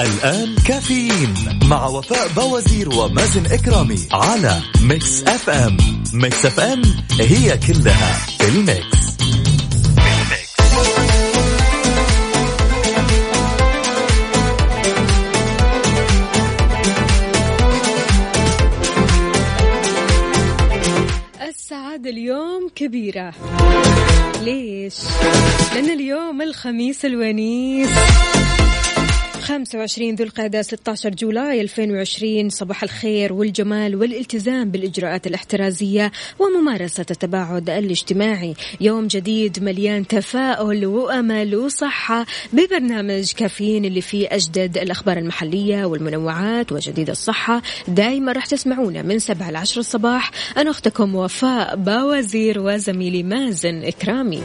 [0.00, 5.76] الآن كافيين مع وفاء بوازير ومازن إكرامي على Mix FM.
[6.12, 6.82] Mix FM
[7.20, 9.00] هي كلها في ال mix.
[21.48, 23.32] السعادة اليوم كبيرة.
[24.42, 24.94] ليش؟
[25.74, 27.90] لأن اليوم الخميس الونيس.
[29.50, 38.54] 25 ذو القعدة 16 جولاي 2020 صباح الخير والجمال والالتزام بالإجراءات الاحترازية وممارسة التباعد الاجتماعي.
[38.80, 47.10] يوم جديد مليان تفاؤل وأمل وصحة ببرنامج كافيين اللي فيه أجدد الأخبار المحلية والمنوعات وجديد
[47.10, 47.62] الصحة.
[47.88, 50.30] دايما راح تسمعونا من 7 ل 10 الصباح.
[50.56, 54.42] أنا أختكم وفاء باوزير وزميلي مازن إكرامي.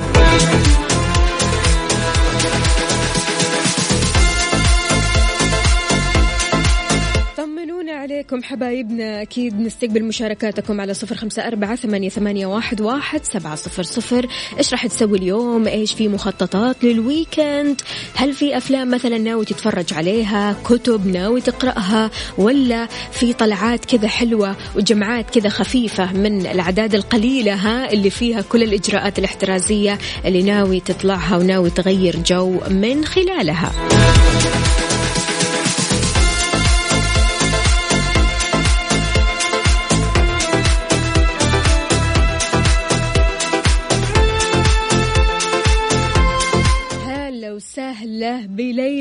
[8.05, 9.21] عليكم حبايبنا.
[9.21, 14.27] أكيد نستقبل مشاركاتكم على صفر خمسة أربعة ثمانية, ثمانية واحد, واحد سبعة صفر صفر.
[14.57, 17.81] إيش راح تسوي اليوم؟ إيش في مخططات للويكند؟
[18.15, 24.55] هل في أفلام مثلا ناوي تتفرج عليها؟ كتب ناوي تقرأها؟ ولا في طلعات كذا حلوة
[24.75, 31.37] وجمعات كذا خفيفة من الأعداد القليلة ها اللي فيها كل الإجراءات الاحترازية اللي ناوي تطلعها
[31.37, 33.71] وناوي تغير جو من خلالها؟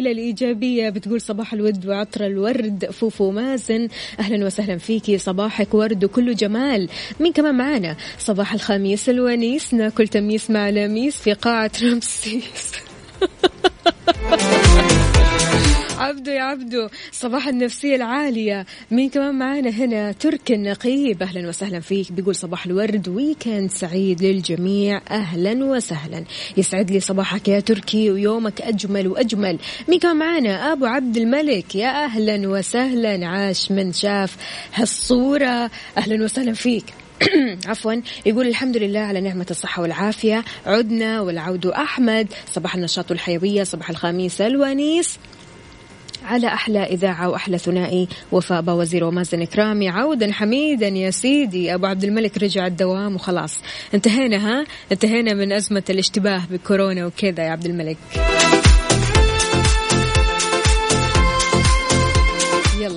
[0.05, 0.89] بليلى الإيجابية.
[0.89, 2.91] بتقول صباح الود وعطر الورد.
[2.91, 3.89] فوفو مازن
[4.21, 6.89] أهلا وسهلا فيكي صباحك ورد وكله جمال.
[7.21, 12.73] مين كمان معانا؟ صباح الخميس الونيس ناكل تميس مع لميس في قاعة رمسيس.
[15.99, 18.67] عبدو يا عبدو صباح النفسية العالية.
[18.91, 21.23] مين كمان معانا هنا؟ ترك النقيب.
[21.23, 22.13] أهلا وسهلا فيك.
[22.13, 25.01] بيقول صباح الورد weekend سعيد للجميع.
[25.11, 26.25] أهلا وسهلا.
[26.57, 29.59] يسعد لي صباحك يا تركي ويومك أجمل وأجمل.
[29.89, 31.75] مين كمان معانا؟ أبو عبد الملك.
[31.75, 33.27] يا أهلا وسهلا.
[33.27, 34.37] عاش من شاف
[34.75, 35.71] هالصورة.
[35.99, 36.85] أهلا وسهلا فيك.
[37.67, 37.95] عفوا.
[38.27, 40.45] يقول الحمد لله على نعمة الصحة والعافية.
[40.67, 42.33] عدنا والعود أحمد.
[42.53, 43.65] صباح النشاط والحيوية.
[43.65, 45.19] صباح الخميس الونيس.
[46.25, 48.09] على أحلى إذاعة وأحلى ثنائي.
[48.33, 51.75] وفاء وزير ومازن كرامي عودا حميدا يا سيدي.
[51.75, 53.63] أبو عبد الملك رجع الدوام وخلاص.
[53.95, 57.97] انتهينا ها؟ انتهينا من أزمة الاشتباه بكورونا وكذا يا عبد الملك.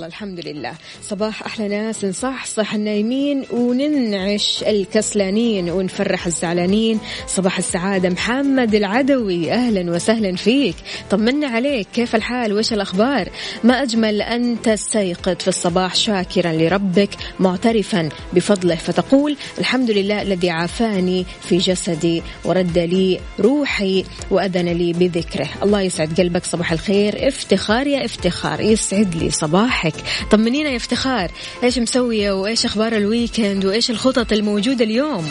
[0.08, 0.72] الحمد لله.
[1.02, 7.00] صباح أحلى ناس نصحصح النايمين وننعش الكسلانين ونفرح الزعلانين.
[7.26, 10.74] صباح السعادة محمد العدوي أهلا وسهلا فيك.
[11.10, 13.28] طمنا عليك كيف الحال؟ وش الأخبار؟
[13.64, 18.74] ما أجمل أن تستيقظ في الصباح شاكرا لربك معترفا بفضله.
[18.74, 25.48] فتقول الحمد لله الذي عافاني في جسدي ورد لي روحي وأذن لي بذكره.
[25.62, 27.28] الله يسعد قلبك صباح الخير.
[27.28, 29.97] افتخار يا افتخار يسعد لي صباحك.
[30.30, 31.30] طمنينا يا افتخار.
[31.62, 35.26] إيش مسوية وإيش أخبار الويكند وإيش الخطط الموجودة اليوم؟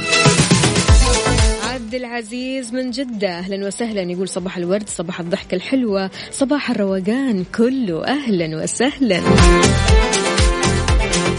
[1.63, 3.29] عبد العزيز من جدة.
[3.29, 4.01] أهلا وسهلا.
[4.01, 8.05] يقول صباح الورد صباح الضحكة الحلوة صباح الروقان كله.
[8.05, 9.22] أهلا وسهلا.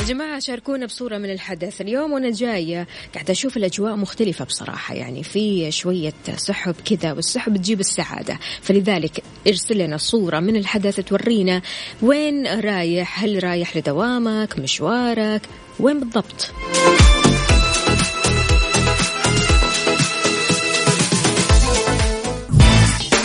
[0.09, 1.81] جماعة شاركونا بصورة من الحدث.
[1.81, 4.95] اليوم وأنا جاية قاعدة أشوف الأجواء مختلفة بصراحة.
[4.95, 8.39] يعني في شوية سحب كذا والسحب تجيب السعادة.
[8.63, 11.63] فلذلك ارسل لنا صورة من الحدث تورينا
[12.03, 15.43] وين رايح هل رايح لدوامك مشوارك
[15.81, 16.53] وين بالضبط؟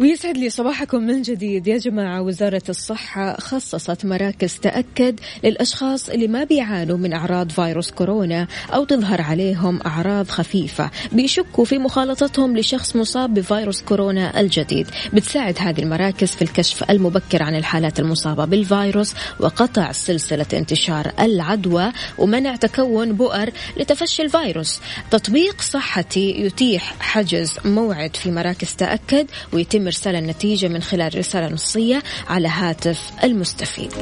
[0.00, 2.22] ويسعد لي صباحكم من جديد يا جماعة.
[2.22, 9.22] وزارة الصحة خصصت مراكز تأكد للأشخاص اللي ما بيعانوا من أعراض فيروس كورونا أو تظهر
[9.22, 14.86] عليهم أعراض خفيفة بيشكوا في مخالطتهم لشخص مصاب بفيروس كورونا الجديد.
[15.12, 22.56] بتساعد هذه المراكز في الكشف المبكر عن الحالات المصابة بالفيروس وقطع سلسلة انتشار العدوى ومنع
[22.56, 24.80] تكون بؤر لتفشي الفيروس.
[25.10, 31.48] تطبيق صحتي يتيح حجز موعد في مراكز تأكد ويتم يتم إرسال النتيجة من خلال رسالة
[31.48, 33.92] نصية على هاتف المستفيد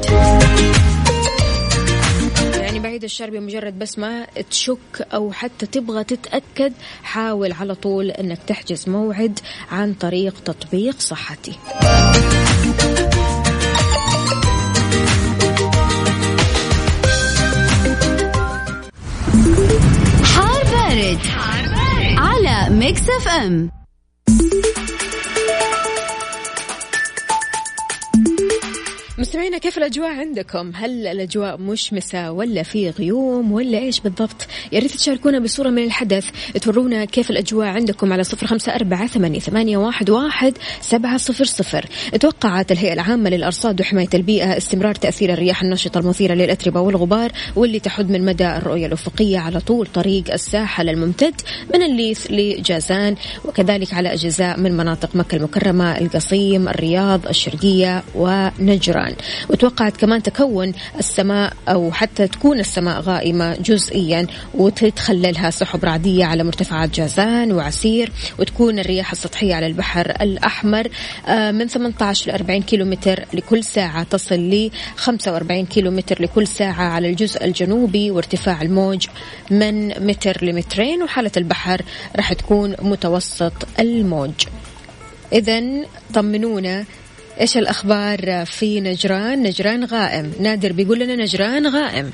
[2.55, 8.39] يعني بعيد الشر بمجرد بس ما تشك أو حتى تبغى تتأكد حاول على طول أنك
[8.47, 9.39] تحجز موعد
[9.71, 11.51] عن طريق تطبيق صحتي
[20.23, 21.19] حار بارد.
[22.17, 23.69] على Mix FM
[29.17, 34.91] مستمعينا كيف الأجواء عندكم؟ هل الأجواء مشمسة ولا في غيوم ولا إيش بالضبط؟ يا ريت
[34.91, 36.29] تشاركونا بصورة من الحدث
[36.61, 41.85] تورونا كيف الأجواء عندكم على صفر خمسة أربعة ثمانية, واحد, سبعة صفر صفر
[42.19, 48.09] توقعت الهيئة العامة للأرصاد وحماية البيئة استمرار تأثير الرياح النشطة المثيرة للأتربة والغبار واللي تحد
[48.09, 51.41] من مدى الرؤية الأفقية على طول طريق الساحل الممتد
[51.73, 53.15] من الليث لجازان
[53.45, 59.15] وكذلك على أجزاء من مناطق مكة المكرمة القصيم الرياض الشرقية ونجران الآن
[59.49, 66.89] وتوقعت كمان تكون السماء أو حتى تكون السماء غائمة جزئيا وتتخللها سحب رعدية على مرتفعات
[66.89, 70.87] جازان وعسير وتكون الرياح السطحية على البحر الأحمر
[71.27, 77.09] آه، من 18 ل 40 كيلومتر لكل ساعة تصل ل 45 كيلومتر لكل ساعة على
[77.09, 79.07] الجزء الجنوبي وارتفاع الموج
[79.51, 81.81] من متر لمترين وحالة البحر
[82.15, 84.31] راح تكون متوسط الموج.
[85.33, 85.63] إذا
[86.13, 86.85] طمنونا
[87.41, 90.33] إيش الأخبار في نجران؟ نجران غائم.
[90.39, 92.11] نادر بيقول لنا نجران غائم.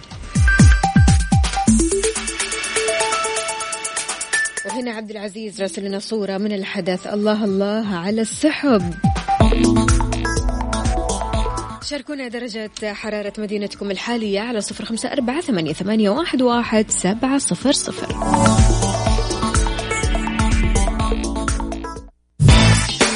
[4.66, 7.07] وهنا عبد العزيز راسل لنا صورة من الحدث.
[7.07, 8.94] الله الله على السحب.
[11.83, 16.10] شاركونا درجة حرارة مدينتكم الحالية على صفر خمسة أربعة ثمانية,
[16.42, 18.16] واحد سبعة صفر صفر.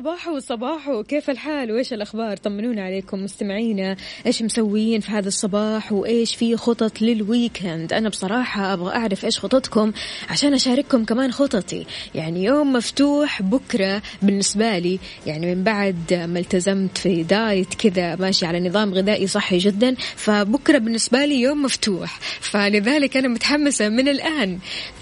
[0.00, 3.96] صباحو صباحو كيف الحال؟ وإيش الأخبار؟ طمنونا عليكم مستمعينا.
[4.26, 9.38] إيش مسويين في هذا الصباح؟ وإيش في خطط لل weekend أنا بصراحة أبغى أعرف إيش
[9.38, 9.92] خططكم
[10.28, 11.86] عشان أشارككم كمان خططي.
[12.14, 18.46] يعني يوم مفتوح بكرة بالنسبة لي يعني من بعد ما التزمت في diet كذا ماشي
[18.46, 22.18] على نظام غذائي صحي جدا فبكرة بالنسبة لي يوم مفتوح.
[22.40, 24.58] فلذلك أنا متحمسة من الآن.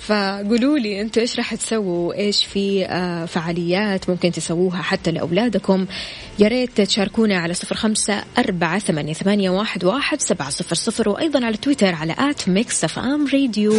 [0.08, 5.86] فقولوا لي أنتم إيش راح تسووا؟ إيش في آه، فعاليات ممكن تسووها حتى لأولادكم؟
[6.38, 11.46] يا ريت تشاركونا على صفر خمسة أربعة ثمانية, ثمانية واحد, واحد سبعة صفر صفر وأيضا
[11.46, 13.72] على تويتر على at Mix FM Radio.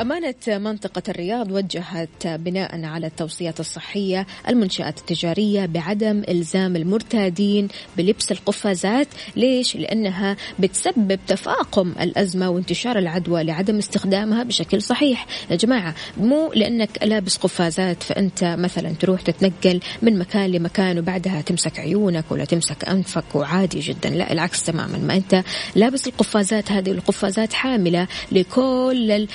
[0.00, 9.08] أمانة منطقة الرياض وجهت بناء على التوصيات الصحية المنشآت التجارية بعدم إلزام المرتادين بلبس القفازات.
[9.36, 15.26] ليش؟ لأنها بتسبب تفاقم الأزمة وانتشار العدوى لعدم استخدامها بشكل صحيح.
[15.50, 21.78] يا جماعة مو لأنك لابس قفازات فأنت مثلا تروح تتنقل من مكان لمكان وبعدها تمسك
[21.78, 24.10] عيونك ولا تمسك أنفك وعادي جدا.
[24.10, 24.98] لا العكس تماما.
[24.98, 25.42] ما أنت
[25.74, 29.26] لابس القفازات هذه القفازات حاملة لكل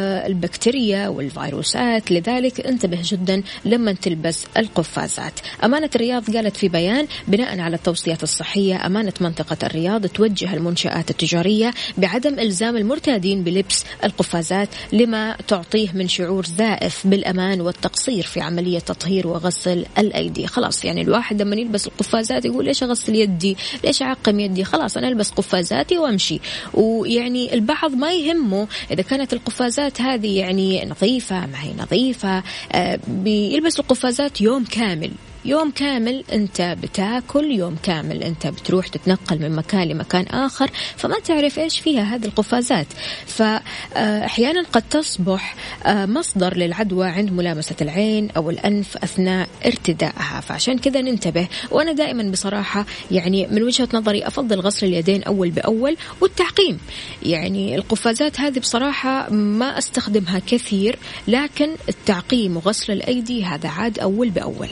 [0.00, 2.10] البكتيريا والفيروسات.
[2.10, 5.32] لذلك انتبه جدا لما تلبس القفازات.
[5.64, 11.70] أمانة الرياض قالت في بيان بناء على التوصيات الصحية أمانة منطقة الرياض توجه المنشآت التجارية
[11.98, 19.26] بعدم إلزام المرتادين بلبس القفازات لما تعطيه من شعور زائف بالأمان والتقصير في عملية تطهير
[19.26, 20.46] وغسل الأيدي.
[20.46, 25.08] خلاص يعني الواحد لما يلبس القفازات يقول ليش أغسل يدي؟ ليش أعقم يدي؟ خلاص أنا
[25.08, 26.40] ألبس قفازاتي وأمشي.
[26.74, 32.42] ويعني البعض ما يهمه إذا كانت القفازات القفازات هذه يعني نظيفة ما هي نظيفة
[32.72, 35.10] آه، بيلبسوا القفازات يوم كامل.
[35.44, 41.58] يوم كامل أنت بتاكل يوم كامل أنت بتروح تتنقل من مكان لمكان آخر فما تعرف
[41.58, 42.86] إيش فيها هذه القفازات.
[43.26, 45.56] فأحيانا قد تصبح
[45.86, 50.40] آه، مصدر للعدوى عند ملامسة العين أو الأنف أثناء ارتدائها.
[50.40, 55.96] فعشان كذا ننتبه وأنا دائما بصراحة يعني من وجهة نظري أفضل غسل اليدين أول بأول
[56.20, 56.78] والتعقيم.
[57.22, 64.68] يعني القفازات هذه بصراحة ما أستخدمها كثير لكن التعقيم وغسل الأيدي هذا عاد أول بأول.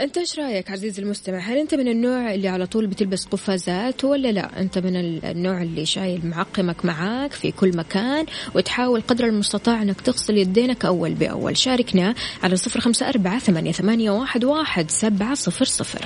[0.00, 4.32] أنت إيش رأيك عزيزي المستمع؟ هل أنت من النوع اللي على طول بتلبس قفازات ولا
[4.32, 10.00] لا؟ أنت من النوع اللي شايل معقمك معاك في كل مكان وتحاول قدر المستطاع أنك
[10.00, 11.56] تغسل يدينك أول بأول.
[11.56, 16.04] شاركنا على صفر خمسة أربعة ثمانية, واحد, واحد سبعة صفر صفر.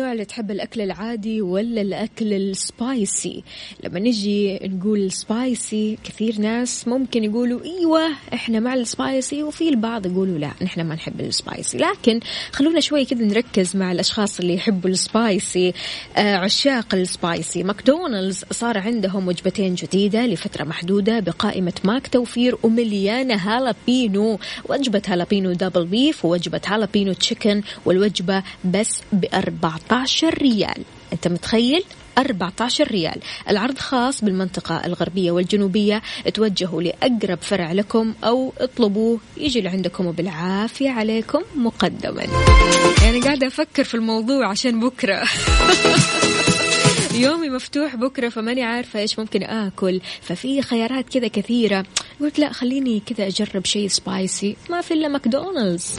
[0.00, 3.44] اللي تحب الأكل العادي ولا الأكل ال spicy؟
[3.84, 10.06] لما نجي نقول spicy كثير ناس ممكن يقولوا إيوة إحنا مع ال spicy وفي البعض
[10.06, 11.78] يقولوا لا نحن ما نحب ال spicy.
[11.78, 12.20] لكن
[12.52, 15.72] خلونا شوي كذا نركز مع الأشخاص اللي يحبوا ال spicy.
[16.16, 17.62] آه عشاق ال spicy.
[17.62, 24.38] ماكدونالدز صار عندهم وجبتين جديدة لفترة محدودة بقائمة ماك توفير ومليانة هالابينو.
[24.68, 30.84] وجبة هالابينو double beef ووجبة هالابينو chicken والوجبة بس ب 14 14 ريال.
[31.12, 31.84] أنت متخيل؟
[32.18, 33.20] 14 ريال.
[33.48, 36.02] العرض خاص بالمنطقة الغربية والجنوبية.
[36.34, 39.20] توجهوا لأقرب فرع لكم أو اطلبوه.
[39.36, 42.22] يجي لعندكم وبالعافية عليكم مقدما.
[43.02, 45.22] يعني قاعدة أفكر في الموضوع عشان بكرة.
[47.14, 50.00] يومي مفتوح بكرة فماني عارفة إيش ممكن آكل.
[50.22, 51.84] ففي خيارات كذا كثيرة.
[52.20, 55.98] قلت لا خليني كذا أجرب شيء سبايسي ما في إلا ماكدونالدز.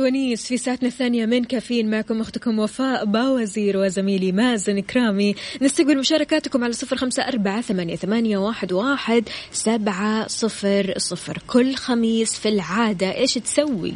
[0.00, 5.98] خميس ونيس في ساعتنا الثانية من كافيين معكم أختكم وفاء باوزير وزميلي مازن كرامي نستقبل
[5.98, 7.96] مشاركاتكم على صفر خمسة أربعة ثمانية,
[8.72, 13.94] واحد سبعة صفر صفر كل خميس في العادة إيش تسوي؟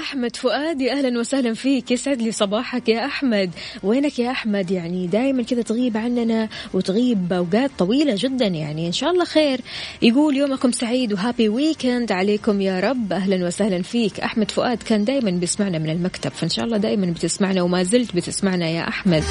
[0.00, 1.90] أحمد فؤادي أهلا وسهلا فيك.
[1.90, 3.50] يسعد لي صباحك يا أحمد.
[3.82, 8.86] وينك يا أحمد؟ يعني دائما كذا تغيب عننا وتغيب أوقات طويلة جدا يعني.
[8.86, 9.60] إن شاء الله خير.
[10.02, 13.12] يقول يومكم سعيد وهابي ويكند عليكم يا رب.
[13.12, 14.20] أهلا وسهلا فيك.
[14.20, 18.68] أحمد فؤاد كان دائما بيسمعنا من المكتب فإن شاء الله دائما بتسمعنا وما زلت بتسمعنا
[18.68, 19.22] يا أحمد.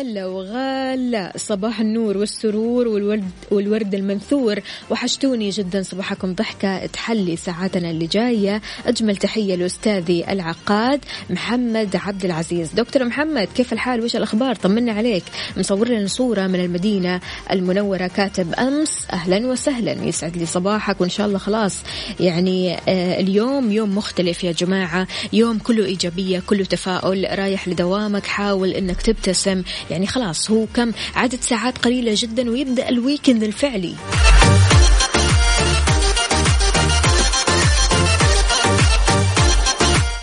[0.00, 4.60] هلا وغلا صباح النور والسرور والورد والورد المنثور.
[4.90, 6.86] وحشتوني جدا صباحكم ضحكة.
[6.86, 8.62] تحلي ساعاتنا اللي جاية.
[8.86, 12.72] أجمل تحية لأستاذي العقاد محمد عبد العزيز.
[12.72, 15.22] دكتور محمد كيف الحال؟ وش الأخبار؟ طمنا عليك.
[15.56, 18.06] مصور لنا صورة من المدينة المنورة.
[18.06, 19.92] كاتب أمس أهلا وسهلا.
[19.92, 21.00] يسعد لي صباحك.
[21.00, 21.76] وإن شاء الله خلاص
[22.20, 25.06] يعني آه اليوم يوم مختلف يا جماعة.
[25.32, 27.26] يوم كله إيجابية كله تفاؤل.
[27.38, 28.26] رايح لدوامك.
[28.26, 29.62] حاول إنك تبتسم.
[29.90, 33.94] يعني خلاص هو كم عدد ساعات قليلة جدا ويبدأ الويكند الفعلي.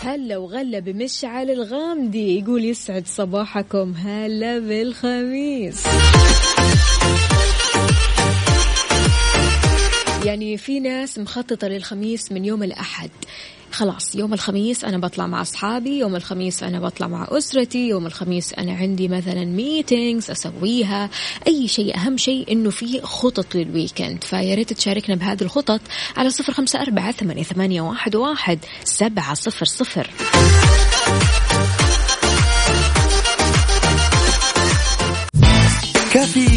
[0.02, 3.94] هلا وغلا بمشعل الغامدي يقول يسعد صباحكم.
[3.94, 5.84] هلا بالخميس.
[10.58, 13.10] في ناس مخططة للخميس من يوم الأحد.
[13.72, 18.54] خلاص يوم الخميس أنا بطلع مع أصحابي يوم الخميس أنا بطلع مع أسرتي يوم الخميس
[18.54, 21.10] أنا عندي مثلا meetings أسويها.
[21.48, 25.82] أي شيء أهم شيء إنه في خطط لل weekend فيا ريت تشاركنا بهذه الخطط
[26.18, 30.10] على صفر خمسة أربعة ثمانية, واحد, واحد سبعة صفر صفر.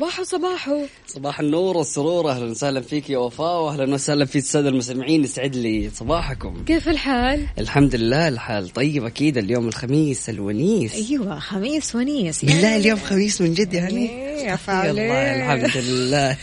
[0.00, 0.86] صباحو صباحو.
[1.06, 5.24] صباح النور والسرور أهلا وسهلا فيك يا وفاء واهلا وسهلا في الساده المستمعين.
[5.24, 6.64] يسعد لي صباحكم.
[6.64, 10.94] كيف الحال؟ الحمد لله الحال طيب أكيد اليوم الخميس الونيس.
[10.94, 12.44] أيوه خميس ونيس.
[12.44, 16.36] بالله اليوم خميس من جد يعني؟ إيه، يا الله الحمد لله.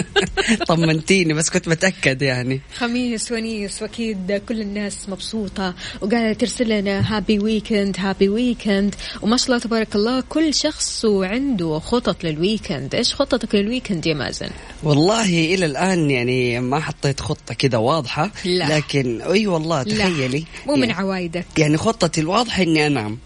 [0.68, 2.60] طمنتيني بس كنت متأكد يعني.
[2.76, 5.74] خميس ونيس وأكيد كل الناس مبسوطة.
[6.00, 11.78] وقاعدة ترسل لنا happy weekend happy weekend وما شاء الله تبارك الله كل شخص وعنده
[11.78, 14.50] خطط لل weekend إيش خططك لل weekend يا مازن؟
[14.82, 18.76] والله إلى الآن يعني ما حطيت خطة كذا واضحة لا.
[18.76, 20.44] لكن أي والله لا، تخيلي.
[20.66, 21.46] مو من يعني, عوايدك.
[21.58, 23.18] يعني خطتي الواضحة إني أنام.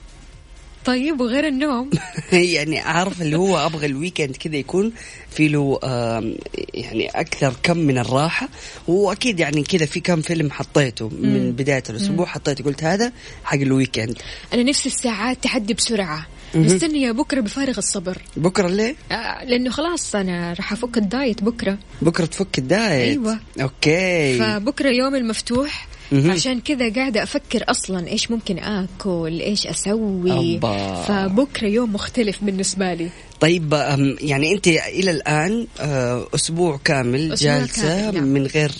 [0.84, 1.90] طيب وغير النوم؟
[2.32, 4.92] يعني عارف اللي هو أبغى ال weekend كذا يكون
[5.30, 5.78] في له
[6.74, 8.48] يعني أكثر كم من الراحة.
[8.88, 13.12] وأكيد يعني كذا في كم فيلم حطيته من بداية الأسبوع حطيته قلت هذا
[13.44, 14.18] حق ال weekend
[14.52, 16.26] أنا نفسي الساعات تعدي بسرعة.
[16.54, 21.78] مستنية بكرة بفارغ الصبر بكرة ليه؟ آه، لأنه خلاص أنا راح أفك ال diet بكرة
[22.02, 23.38] بكرة تفك ال diet أيوة.
[23.62, 25.88] okay فبكرة يوم المفتوح.
[26.12, 30.94] عشان كذا قاعدة أفكر أصلا إيش ممكن آكل إيش أسوي أبا.
[31.02, 33.72] فبكرة يوم مختلف بالنسبة لي طيب
[34.20, 38.24] يعني أنت إلى الآن آه، أسبوع كامل أسبوع جالسة كامل، نعم.
[38.24, 38.72] من غير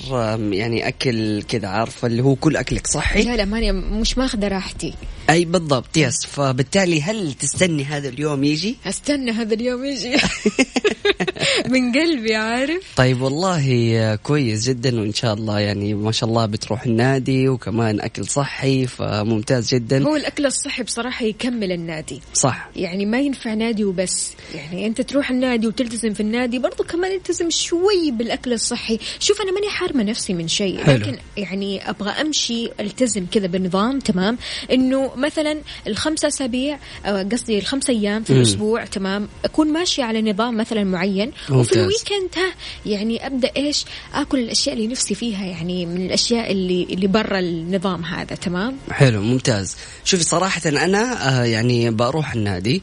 [0.52, 4.94] يعني أكل كذا عارفة اللي هو كل أكلك صحي؟ لا لا ماني مش ماخذة راحتي.
[5.30, 6.26] أي بالضبط يس.
[6.26, 10.16] فبالتالي هل تستني هذا اليوم يجي؟ أستنى هذا اليوم يجي.
[11.72, 16.82] من قلبي عارف؟ طيب والله كويس جدا وإن شاء الله يعني ما شاء الله بتروح
[16.82, 20.04] النادي وكمان أكل صحي فممتاز جدا.
[20.04, 22.20] هو الأكل الصحي بصراحة يكمل النادي.
[22.34, 22.70] صح.
[22.76, 24.32] يعني ما ينفع نادي وبس.
[24.55, 28.99] يعني أنت تروح النادي وتلتزم في النادي برضو كمان التزم شوي بالأكل الصحي.
[29.21, 30.97] شوف أنا ماني حارمة نفسي من شيء حلو.
[30.97, 34.39] لكن يعني أبغى أمشي ألتزم كذا بنظام تمام؟
[34.73, 40.84] إنه مثلا الخمسة أسابيع قصدي الخمس أيام في الأسبوع تمام؟ أكون ماشية على نظام مثلا
[40.84, 41.78] معين وفي ممتاز.
[41.78, 42.54] الويكند ها
[42.87, 43.84] يعني أبدأ إيش؟
[44.15, 49.23] آكل الأشياء اللي نفسي فيها يعني من الأشياء اللي اللي برا النظام هذا تمام؟ حلو
[49.23, 49.76] ممتاز.
[50.04, 52.82] شوفي صراحة أنا آه يعني بروح النادي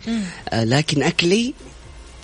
[0.49, 1.53] آه لكن أكلي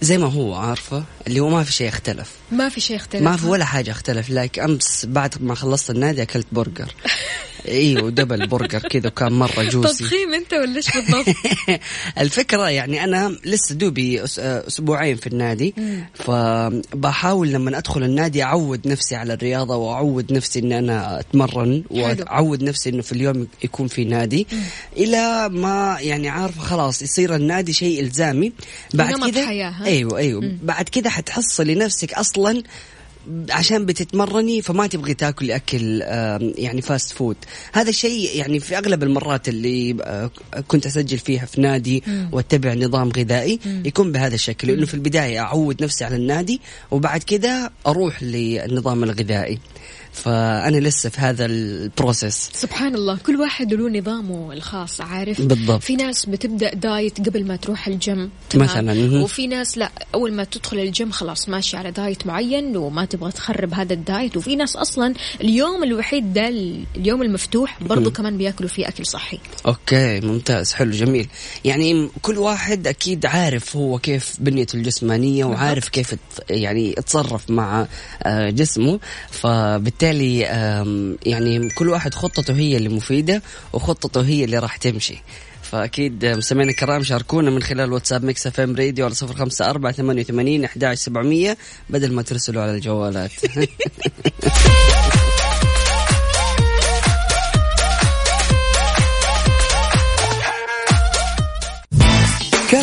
[0.02, 3.38] زي ما هو عارفة؟ اللي هو ما في شيء اختلف ما في شيء اختلف ما
[3.38, 6.96] في ولا حاجة اختلف like أمس بعد ما خلصت النادي أكلت برجر.
[7.68, 10.04] أيوه double برجر كذا وكان مرة juicy.
[10.04, 11.36] تضخيم أنت ولا إيش بالضبط؟
[12.24, 15.76] الفكرة يعني أنا لسه دوبي أسبوعين في النادي
[16.14, 22.02] فبحاول لما أدخل النادي أعود نفسي على الرياضة وأعود نفسي إن أنا أتمرن حلو.
[22.02, 24.48] وأعود نفسي إنه في اليوم يكون في نادي.
[24.98, 28.54] إلى ما يعني عارفة خلاص يصير النادي شيء إلزامي.
[28.94, 29.50] بعد كذا؟
[29.86, 30.52] أيوه أيوه.
[30.64, 32.64] بعد كذا حتحصلي نفسك أصلا
[33.50, 36.02] عشان بتتمرني فما تبغي تاكلي أكل
[36.58, 37.36] يعني fast food
[37.74, 40.32] هذا الشيء يعني في أغلب المرات اللي آه،
[40.68, 45.84] كنت أسجل فيها في نادي وأتبع نظام غذائي يكون بهذا الشكل لأنه في البداية أعود
[45.84, 49.60] نفسي على النادي وبعد كذا أروح للنظام الغذائي.
[50.14, 55.82] فأنا لسه في هذا ال process سبحان الله كل واحد له نظامه الخاص عارف؟ بالضبط.
[55.84, 59.22] في ناس بتبدأ diet قبل ما تروح الجيم؟ مثلاً،.
[59.24, 63.74] وفي ناس لا أول ما تدخل الجيم خلاص ماشي على diet معين وما تبغى تخرب
[63.74, 64.38] هذا ال diet.
[64.38, 66.48] وفي ناس أصلا اليوم الوحيد ده
[66.96, 69.40] اليوم المفتوح برضو كمان بياكلوا فيه أكل صحي.
[69.66, 71.28] okay ممتاز حلو جميل.
[71.66, 76.16] يعني كل واحد أكيد عارف هو كيف بنيته الجسمانية وعارف كيف
[76.50, 77.88] يعني يتصرف مع
[78.24, 79.00] آه، جسمه.
[79.32, 83.42] فبالتالي آم، يعني كل واحد خطته هي اللي مفيدة
[83.74, 85.22] وخطته هي اللي راح تمشي.
[85.62, 89.70] فأكيد آه، مستمعينا الكرام شاركونا من خلال واتساب ميكس اف ام راديو على صفر خمسة
[89.70, 90.64] أربعة ثمانية وثمانين
[90.96, 91.58] سبعمئه
[91.90, 93.32] بدل ما ترسلوا على الجوالات.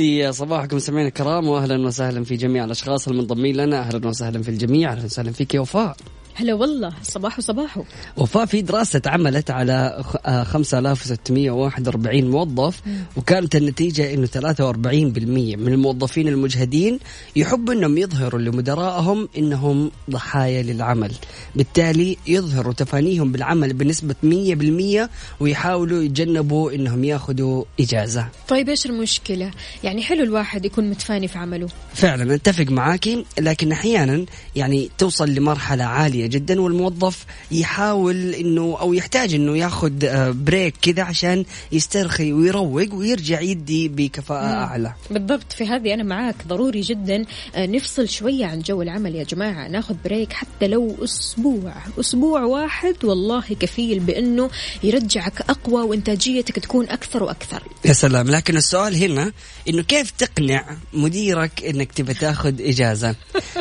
[0.00, 3.80] لي صباحكم سمعنا الكرام واهلا وسهلا في جميع الأشخاص المنضمين لنا.
[3.80, 4.92] أهلا وسهلا في الجميع.
[4.92, 5.96] أهلا وسهلا فيك يا وفاء.
[6.40, 7.84] هلا والله صباحو صباحو.
[8.16, 12.80] وفاء في دراسة اتعملت على خ- آه، 5641 موظف
[13.16, 16.98] وكانت النتيجة إنه 43% من الموظفين المجهدين
[17.36, 21.12] يحبوا إنهم يظهروا لمدرائهم إنهم ضحايا للعمل.
[21.56, 28.28] بالتالي يظهروا تفانيهم بالعمل بنسبة 100% ويحاولوا يتجنبوا إنهم ياخذوا إجازة.
[28.48, 29.50] طيب إيش المشكلة؟
[29.84, 31.68] يعني حلو الواحد يكون متفاني في عمله.
[31.94, 34.24] فعلا أتفق معاكي لكن أحيانا
[34.56, 41.02] يعني توصل لمرحلة عالية جدا والموظف يحاول إنه أو يحتاج إنه ياخذ آه، break كذا
[41.02, 44.94] عشان يسترخي ويروق ويرجع يدي بكفاءة أعلى.
[45.10, 45.52] بالضبط.
[45.52, 46.34] في هذه أنا معاك.
[46.48, 49.68] ضروري جدا آه، نفصل شوية عن جو العمل يا جماعة.
[49.68, 51.72] ناخذ break حتى لو أسبوع.
[52.00, 54.50] أسبوع واحد والله كفيل بأنه
[54.82, 57.62] يرجعك أقوى وإنتاجيتك تكون أكثر وأكثر.
[57.84, 58.30] يا سلام.
[58.30, 59.32] لكن السؤال هنا
[59.68, 63.14] إنه كيف تقنع مديرك إنك تبى تاخذ إجازة؟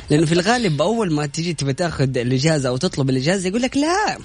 [0.10, 4.18] لأنه في الغالب أول ما تجي تبى تاخذ الإجازة أو تطلب الإجازة يقول لك لا.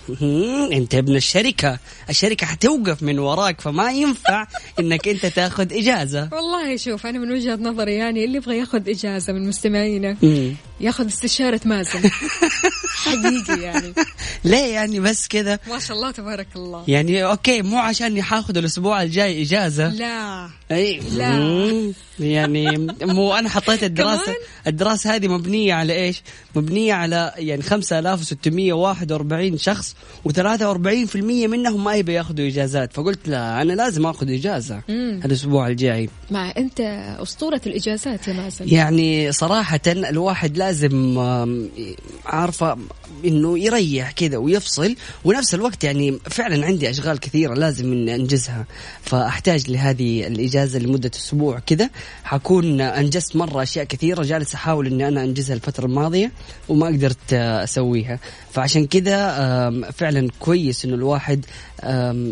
[0.72, 1.78] أنت ابن الشركة.
[2.10, 4.46] الشركة حتوقف من وراك فما ينفع
[4.80, 6.28] إنك أنت تاخذ إجازة.
[6.32, 10.16] والله شوف أنا من وجهة نظري يعني اللي يبغى ياخذ إجازة من مستمعينا.
[10.80, 12.10] ياخذ استشارة مازن.
[13.04, 13.92] حقيقي يعني.
[14.44, 15.58] ليه يعني بس كذا.
[15.68, 16.84] ما شاء الله تبارك الله.
[16.88, 19.88] يعني أوكي مو عشان حاخذ الأسبوع الجاي إجازة.
[19.88, 20.48] لا.
[20.70, 21.00] أي.
[21.00, 21.92] لا.
[22.20, 24.34] يعني مو أنا حطيت الدراسة؟
[24.66, 26.22] الدراسة هذه مبنية على إيش؟
[26.54, 27.62] مبنية على يعني
[28.16, 29.94] 5641 شخص
[30.28, 32.92] و43% منهم ما يبي ياخذوا إجازات.
[32.92, 35.20] فقلت لا أنا لازم آخذ إجازة مم.
[35.24, 36.08] الأسبوع الجاي.
[36.30, 36.80] مع أنت
[37.22, 41.68] أسطورة الإجازات يا مازن يعني صراحة الواحد لازم آم،
[42.26, 42.76] عارفة
[43.24, 44.96] إنه يريح كذا ويفصل.
[45.24, 48.66] ونفس الوقت يعني فعلا عندي أشغال كثيرة لازم أنجزها.
[49.02, 51.90] فأحتاج لهذه الإجازة لمدة أسبوع كذا.
[52.24, 56.32] حكون أنجزت مرة أشياء كثيرة جالس أحاول إني أنا أنجزها الفترة الماضية
[56.68, 57.64] وما قدرت آه،
[58.04, 58.18] اسويها
[58.52, 61.44] فعشان كذا فعلا كويس إنه الواحد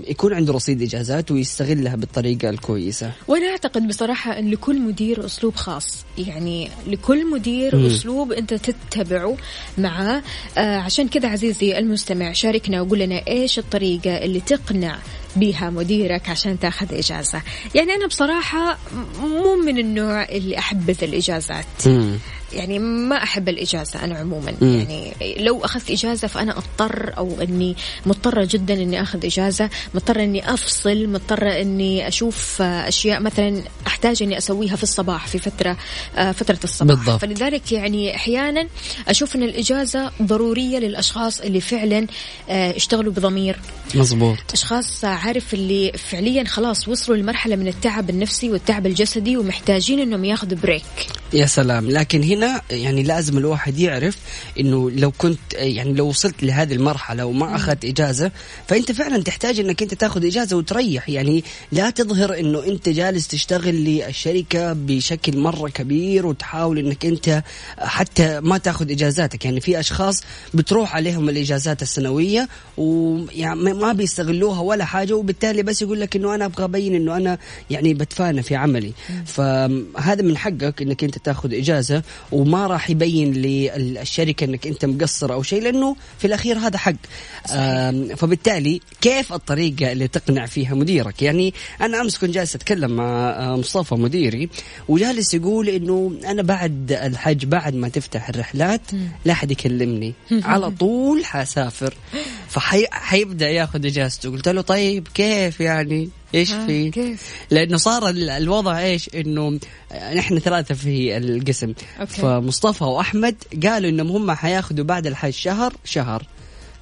[0.08, 6.04] يكون عنده رصيد إجازات ويستغلها بالطريقة الكويسة وأنا أعتقد بصراحة إن لكل مدير أسلوب خاص
[6.18, 7.86] يعني لكل مدير مم.
[7.86, 9.36] أسلوب أنت تتبعه
[9.78, 10.22] معاه
[10.58, 14.98] آه عشان كذا عزيزي المستمع شاركنا وقول لنا إيش الطريقة اللي تقنع
[15.36, 17.42] بها مديرك عشان تأخذ إجازة
[17.74, 22.18] يعني أنا بصراحة م- مو من النوع اللي احبذ الإجازات مم.
[22.52, 24.78] يعني ما أحب الإجازة أنا عموما مم.
[24.78, 25.12] يعني
[25.44, 29.41] لو أخذت إجازة فأنا أضطر أو إني مضطرة جدا إني أخذ اجازه
[29.94, 35.38] مضطره إني أفصل مضطره إني أشوف آه، أشياء مثلا أحتاج إني أسويها في الصباح في
[35.38, 35.76] فترة
[36.16, 36.96] آه، فترة الصباح.
[36.96, 37.20] بالضبط.
[37.20, 38.68] فلذلك يعني أحيانا
[39.08, 42.06] أشوف إن الإجازة ضرورية للأشخاص اللي فعلا
[42.50, 43.58] آه، اشتغلوا بضمير.
[43.94, 50.24] مزبوط أشخاص عارف اللي فعليا خلاص وصلوا لمرحلة من التعب النفسي والتعب الجسدي ومحتاجين إنهم
[50.24, 50.82] ياخذوا بريك
[51.32, 51.90] يا سلام.
[51.90, 54.16] لكن هنا يعني لازم الواحد يعرف
[54.60, 58.30] إنه لو كنت يعني لو وصلت لهذه المرحلة وما أخذت إجازة
[58.68, 61.08] فأنت فعلا تحتاج إنك أنت تاخذ إجازة وتريح.
[61.08, 67.42] يعني لا تظهر إنه أنت جالس تشتغل للشركة بشكل مرة كبير وتحاول إنك أنت
[67.78, 69.44] حتى ما تاخذ إجازاتك.
[69.44, 70.22] يعني في أشخاص
[70.54, 76.44] بتروح عليهم الإجازات السنوية ويعني ما- بيستغلوها ولا حاجة وبالتالي بس يقول لك إنه أنا
[76.44, 77.38] أبغى أبين إنه أنا
[77.70, 78.92] يعني بتفانى في عملي.
[79.26, 85.42] فهذا من حقك إنك أنت تاخذ إجازة وما راح يبين للشركة إنك أنت مقصر أو
[85.42, 86.92] شيء لأنه في الأخير هذا حق.
[88.16, 93.56] فبالتالي كيف الطريقة اللي تقنع فيها مديرك؟ يعني أنا أمس كنت جالس أتكلم مع آه،
[93.56, 94.48] مصطفى مديري
[94.88, 98.80] وجالس يقول إنه أنا بعد الحج بعد ما تفتح الرحلات
[99.24, 100.14] لا حد يكلمني.
[100.32, 101.94] على طول حاسافر
[102.48, 104.30] فحيبدا ياخذ إجازته.
[104.30, 109.58] قلت له طيب كيف يعني؟ إيش آه، في؟ كيف؟ لأنه صار ال- الوضع إيش؟ إنه
[110.14, 111.72] نحن ثلاثة في القسم.
[112.00, 112.12] أوكي.
[112.12, 116.22] فمصطفى وأحمد قالوا إنهم هم حياخذوا بعد الحج شهر شهر.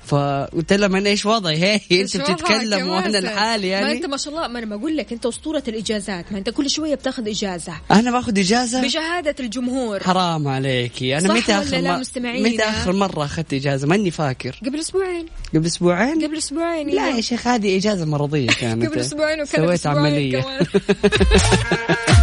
[0.06, 1.56] فقلت لهم أنا إيش وضعي؟
[1.88, 5.12] هي أنت بتتكلم وأنا؟ لحالي ما يعني أنت ما شاء الله ما أنا بقول لك
[5.12, 6.32] أنت أسطورة الإجازات.
[6.32, 7.72] ما أنت كل شوية بتاخذ إجازة.
[7.90, 10.00] أنا باخذ إجازة؟ بشهادة الجمهور.
[10.00, 11.18] حرام عليكي.
[11.18, 14.60] أنا متى آخر لا م- مستمعينا؟ متى آخر مرة أخذت إجازة؟ ماني فاكر.
[14.66, 15.26] قبل أسبوعين.
[15.54, 17.10] قبل أسبوعين؟ قبل أسبوعين لا.
[17.10, 18.86] يا شيخ هذه إجازة مرضية كانت.
[18.86, 20.44] قبل أسبوعين وكانت سويت عملية.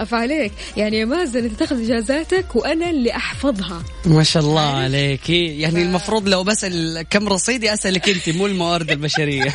[0.00, 0.20] كمان.
[0.20, 3.82] افعليك يعني يا مازن أنت تأخذ إجازاتك وأنا اللي أحفظها.
[4.06, 9.54] ما شاء الله عليكي يعني المفروض لو بسأل كم رصيدي أسألك أنت مو الموارد البشرية.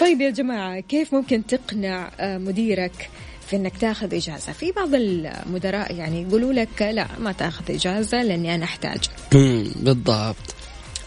[0.00, 3.10] طيب يا جماعة كيف ممكن تقنع آه، مديرك
[3.50, 8.54] في إنك تأخذ إجازة؟ في بعض المدراء يعني يقولوا لك لا ما تأخذ إجازة لأني
[8.54, 8.98] أنا احتاج
[9.32, 10.53] بالضبط.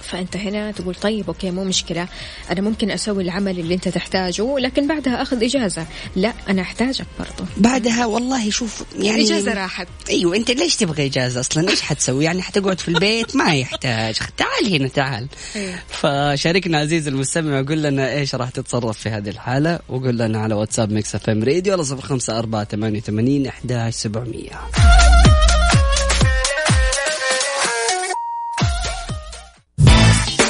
[0.08, 2.08] فانت هنا تقول طيب okay مو مشكلة.
[2.52, 5.86] أنا ممكن أسوي العمل اللي أنت تحتاجه لكن بعدها أخذ إجازة.
[6.16, 9.88] لا أنا أحتاجك برضه بعدها والله شوف يعني إجازة راحت.
[10.10, 14.16] أيوه أنت ليش تبغى إجازة أصلا؟ إيش حتسوي؟ يعني حتقعد في البيت ما يحتاج.
[14.38, 15.28] تعال هنا تعال.
[15.56, 15.84] إيه.
[15.90, 19.80] فشاركنا عزيز المستمع وقول لنا إيش راح تتصرف في هذه الحالة.
[19.90, 25.27] وقول لنا على واتساب ميكس أف إم راديو على 05 4 88 11 700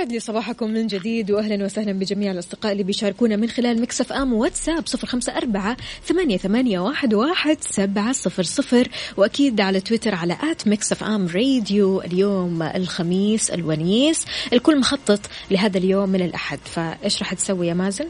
[0.00, 4.12] ويسعد لي صباحكم من جديد واهلا وسهلا بجميع الأصدقاء اللي بيشاركونا من خلال ميكس اف
[4.12, 10.14] ام واتساب صفر خمسة أربعة ثمانية, ثمانية واحد, واحد سبعة صفر صفر وأكيد على تويتر
[10.14, 16.58] على at ميكس اف ام راديو اليوم الخميس الونيس الكل مخطط لهذا اليوم من الأحد
[16.64, 18.06] فإيش راح تسوي يا مازن؟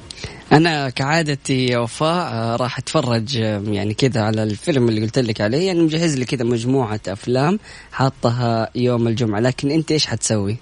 [0.52, 5.66] أنا كعادتي يا وفاء آه، راح أتفرج يعني كذا على الفيلم اللي قلت لك عليه
[5.66, 7.58] يعني مجهز لي كذا مجموعة أفلام
[7.92, 10.56] حاطها يوم الجمعة لكن أنت إيش حتسوي؟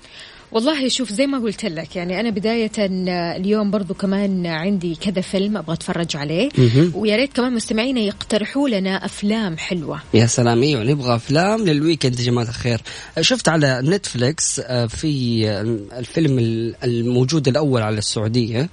[0.52, 5.56] والله شوف زي ما قلت لك يعني أنا بداية اليوم برضو كمان عندي كذا فيلم
[5.56, 6.48] أبغى أتفرج عليه.
[6.94, 10.00] ويا ريت كمان مستمعينا يقترحوا لنا أفلام حلوة.
[10.14, 12.80] يا سلام إيوه نبغى أفلام لل weekend يا جماعة الخير.
[13.20, 18.68] شفت على نتفليكس آه، في آه، الفيلم ال- الموجود الأول على السعودية.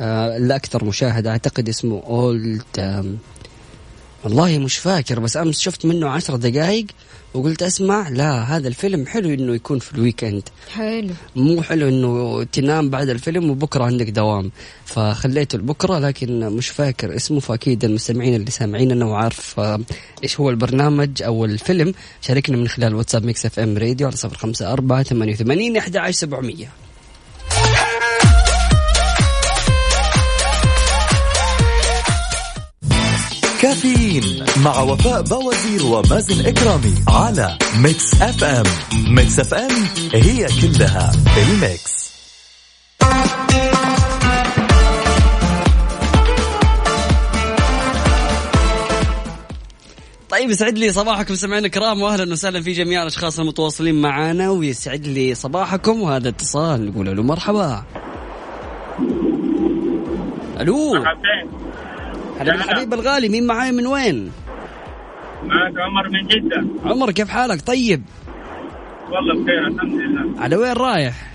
[0.00, 2.62] آه، الأكثر مشاهدة أعتقد اسمه اولد
[4.24, 6.86] والله مش فاكر بس أمس شفت منه عشر دقائق
[7.36, 10.42] وقلت أسمع لا هذا الفيلم حلو إنه يكون في ال weekend.
[10.74, 11.10] حلو.
[11.36, 14.50] مو حلو إنه تنام بعد الفيلم وبكرة عندك دوام.
[14.84, 19.80] فخليته لبكرة لكن مش فاكر اسمه فأكيد المستمعين اللي سامعيننا وعارف آه،
[20.22, 24.36] إيش هو البرنامج أو الفيلم شاركنا من خلال واتساب ميكس إف إم راديو على صفر
[24.36, 26.68] خمسة أربعة ثمانية وثمانين أحد عشر سبعمية.
[33.62, 38.64] كافيين مع وفاء بوازير ومازن إكرامي على ميكس أف أم.
[39.14, 39.70] ميكس أف أم
[40.14, 41.96] هي كلها الميكس.
[50.30, 55.34] طيب يسعد لي صباحكم سمعنا الكرام واهلا وسهلا في جميع الأشخاص المتواصلين معنا ويسعد لي
[55.34, 57.84] صباحكم وهذا اتصال نقول له مرحبا.
[60.60, 60.94] ألو.
[60.94, 61.65] مرحبتين.
[62.38, 64.30] هلا بالحبيب الغالي مين معاي من وين؟
[65.44, 68.02] معك عمر من جدة عمر كيف حالك طيب؟
[69.10, 71.32] والله بخير الحمد لله على وين رايح؟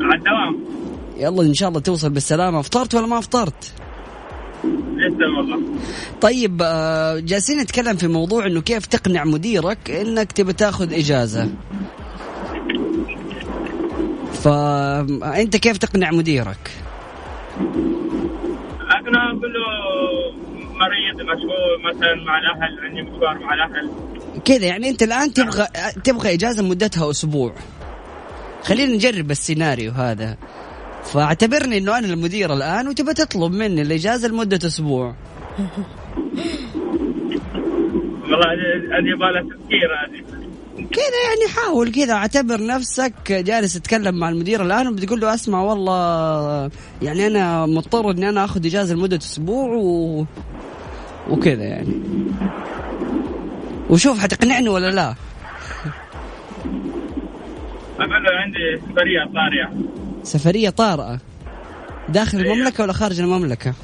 [0.00, 0.64] على الدوام
[1.16, 3.72] يلا إن شاء الله توصل بالسلامة فطرت ولا ما فطرت؟
[4.96, 5.60] لسه والله
[6.20, 11.48] طيب آه، جالسين نتكلم في موضوع إنه كيف تقنع مديرك إنك تبي تاخذ إجازة
[14.32, 16.70] فانت كيف تقنع مديرك؟
[19.08, 19.64] أنا أقول له
[20.82, 23.90] مريض مشغول مثلا مع الأهل عندي مشوار مع الأهل.
[24.44, 25.66] كذا يعني أنت الآن تبغى
[26.04, 27.54] تبغى إجازة مدتها أسبوع.
[28.62, 30.36] خلينا نجرب السيناريو هذا.
[31.04, 35.14] فاعتبرني إنه أنا المدير الآن وتبى تطلب مني الإجازة لمدة أسبوع.
[38.22, 40.24] والله هذه هذه يبغى لها تفكير هذه.
[40.76, 46.70] كذا يعني حاول كذا اعتبر نفسك جالس تتكلم مع المدير الآن وبتقول له أسمع والله
[47.02, 50.24] يعني أنا مضطر إني أنا آخذ إجازة لمدة أسبوع و...
[51.30, 51.94] وكذا يعني.
[53.90, 55.14] وشوف حتقنعني ولا لا؟
[58.00, 59.72] أقول له عندي سفرية طارئة.
[60.22, 61.18] سفرية طارئة؟
[62.08, 63.74] داخل المملكة ولا خارج المملكة؟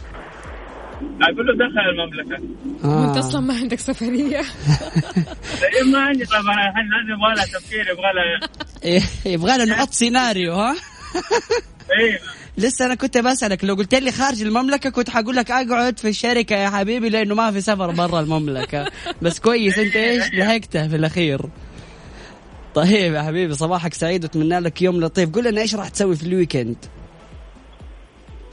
[1.23, 2.43] أقول له دخل المملكة.
[2.85, 4.41] وانت أصلا ما عندك سفرية.
[5.77, 6.41] إيه، ما عندي طبعا.
[6.41, 8.49] الحين هذه يبغى لها تفكير يبغى لها
[8.85, 10.75] إيه، يبغى لنا نحط سيناريو ها؟
[12.01, 12.21] إيه.
[12.59, 16.57] لسه أنا كنت بسألك لو قلت لي خارج المملكة كنت حقول لك أقعد في الشركة
[16.57, 18.87] يا حبيبي لأنه ما في سفر برا المملكة.
[19.23, 21.41] بس كويس أنت إيش لحقته في الأخير؟
[22.75, 25.31] طيب يا حبيبي صباحك سعيد وأتمنى لك يوم لطيف.
[25.31, 26.77] قول لنا إيش راح تسوي في ال weekend؟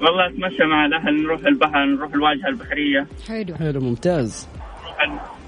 [0.01, 3.07] والله أتمشى مع الأهل نروح البحر نروح الواجهة البحرية.
[3.27, 3.55] حلو.
[3.55, 4.47] حلو ممتاز.
[4.83, 4.97] نروح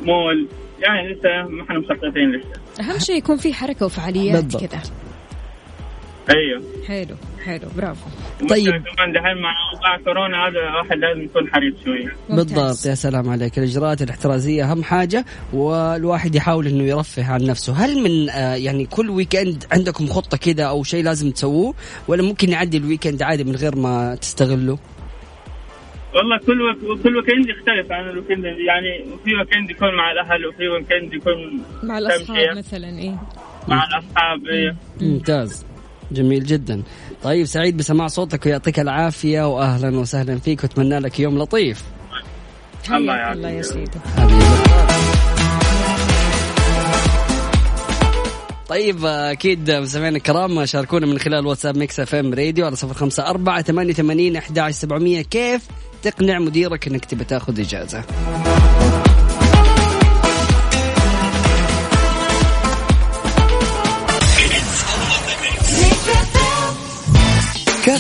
[0.02, 0.48] المول
[0.80, 2.62] يعني لسه ما إحنا مخططين لسه.
[2.80, 4.56] أهم شيء يكون في حركة وفعاليات.
[4.56, 4.82] كذا.
[6.30, 6.62] أيوه.
[6.88, 8.10] حلو حلو برافو.
[8.50, 8.66] طيب.
[8.70, 12.16] كمان دحين مع اوضاع كورونا هذا الواحد لازم يكون حريص شوية.
[12.30, 12.86] بالضبط.
[12.86, 13.58] يا سلام عليك.
[13.58, 17.74] الإجراءات الاحترازية أهم حاجة والواحد يحاول إنه يرفه عن نفسه.
[17.74, 21.74] هل من آه يعني كل weekend عندكم خطة كذا أو شيء لازم تسووه
[22.08, 24.78] ولا ممكن يعدي ال weekend عادي من غير ما تستغله
[26.16, 27.04] والله كل week...
[27.04, 31.62] كل weekend يختلف عن ال weekend يعني في weekend يكون مع الأهل وفي weekend يكون
[31.84, 33.16] مع الأصحاب مثلا إيه.
[33.68, 34.76] مع الأصحاب إيه.
[35.02, 35.66] ممتاز.
[36.12, 36.84] جميل جدا.
[37.24, 41.84] طيب سعيد بسماع صوتك ويعطيك العافية وأهلا وسهلا فيك وأتمنى لك يوم لطيف.
[42.92, 43.38] الله يعافيك.
[43.38, 44.00] الله يا سيدي.
[48.70, 53.28] طيب أكيد مستمعينا الكرام شاركونا من خلال واتساب ميكس إف إم راديو على صفر خمسة
[53.28, 53.94] أربعة ثمانية
[54.72, 55.22] سبعمية.
[55.22, 55.68] كيف
[56.04, 58.04] تقنع مديرك إنك تبي تأخذ إجازة؟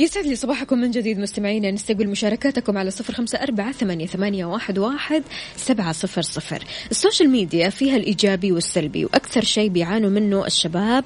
[0.00, 1.70] يسعد لي صباحكم من جديد مستمعينا.
[1.70, 5.22] نستقبل مشاركاتكم على صفر خمسة أربعة ثمانية, واحد
[5.56, 6.64] سبعة صفر صفر.
[6.90, 11.04] ال social media فيها الإيجابي والسلبي وأكثر شيء بيعانوا منه الشباب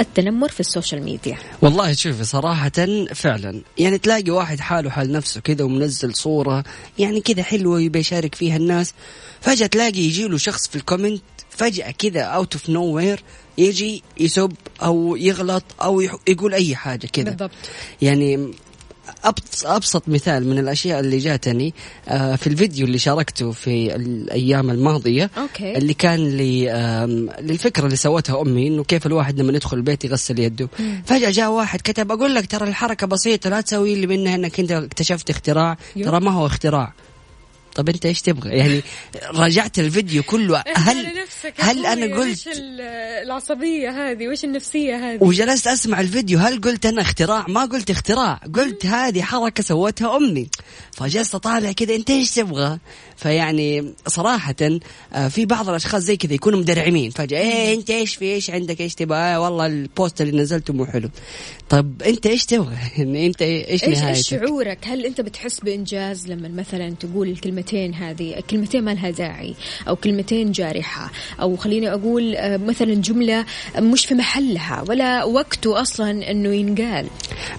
[0.00, 1.38] التنمر في ال social media.
[1.62, 2.72] والله شوفي صراحة
[3.14, 3.62] فعلا.
[3.78, 6.64] يعني تلاقي واحد حاله حال نفسه كذا ومنزل صورة
[6.98, 8.94] يعني كذا حلوة يبي يشارك فيها الناس.
[9.40, 13.22] فجأة تلاقي يجي له شخص في ال comment فجأة كذا out of nowhere
[13.58, 17.24] يجي يسب أو يغلط أو يقول أي حاجة كذا.
[17.24, 17.50] بالضبط.
[18.02, 18.50] يعني
[19.64, 21.74] أبسط مثال من الأشياء اللي جاتني
[22.08, 25.76] آه، في الفيديو اللي شاركته في الأيام الماضية okay.
[25.78, 30.38] اللي كان لي آم، للفكرة اللي سوتها أمي إنه كيف الواحد لما يدخل البيت يغسل
[30.38, 30.68] يده.
[31.06, 34.72] فجأة جاء واحد كتب أقول لك ترى الحركة بسيطة لا تسوي لي منها إنك أنت
[34.72, 35.76] اكتشفت اختراع.
[35.96, 36.04] يو.
[36.04, 36.92] ترى ما هو اختراع.
[37.76, 38.82] طب انت إيش تبغى؟ يعني
[39.34, 40.64] راجعت الفيديو كله.
[40.74, 41.06] هل
[41.58, 42.48] هل أنا قلت
[43.22, 46.38] العصبية هذه؟ وش النفسية هذه؟ وجلست أسمع الفيديو.
[46.38, 48.40] هل قلت أنا اختراع؟ ما قلت اختراع.
[48.54, 50.48] قلت هذه حركة سوتها أمي.
[50.92, 52.78] فجلست أطالع كذا أنت إيش تبغى؟
[53.16, 54.54] فيعني صراحة
[55.12, 57.10] آه، في بعض الأشخاص زي كذا يكونوا مدرعمين.
[57.10, 60.86] فجأة إيه أنت إيش في؟ إيش عندك؟ إيش تبغى؟ آه والله البوست اللي نزلته مو
[60.86, 61.10] حلو.
[61.68, 66.28] طب أنت إيش تبغى؟ يعني أنت إيش إيش إيش نهايتك؟ شعورك؟ هل أنت بتحس بإنجاز
[66.28, 69.54] لما مثلا تقول الكلمتين هذه، كلمتين ما لها داعي
[69.88, 73.44] أو كلمتين جارحة أو خليني أقول آه، مثلا جملة
[73.78, 77.06] مش في محلها ولا وقته أصلا إنه ينقال.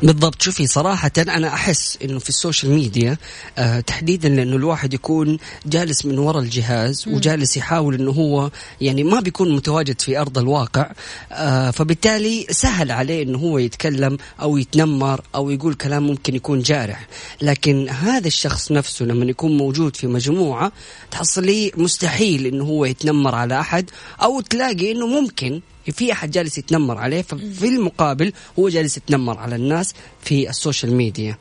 [0.04, 0.42] بالضبط.
[0.42, 3.18] شوفي صراحة أنا أحس إنه في السوشيال ميديا
[3.58, 9.20] آه تحديدا لأنه الواحد يكون جالس من وراء الجهاز وجالس يحاول إنه هو يعني ما
[9.20, 10.92] بيكون متواجد في أرض الواقع
[11.32, 17.08] آه فبالتالي سهل عليه إنه هو يتكلم أو يتنمر أو يقول كلام ممكن يكون جارح.
[17.42, 20.72] لكن هذا الشخص نفسه لما يكون موجود في مجموعة
[21.12, 23.90] تحصلي مستحيل إنه هو يتنمر على أحد
[24.24, 29.56] أو تلاقي إنه ممكن في أحد جالس يتنمر عليه ففي المقابل هو جالس يتنمر على
[29.56, 31.38] الناس في ال social media.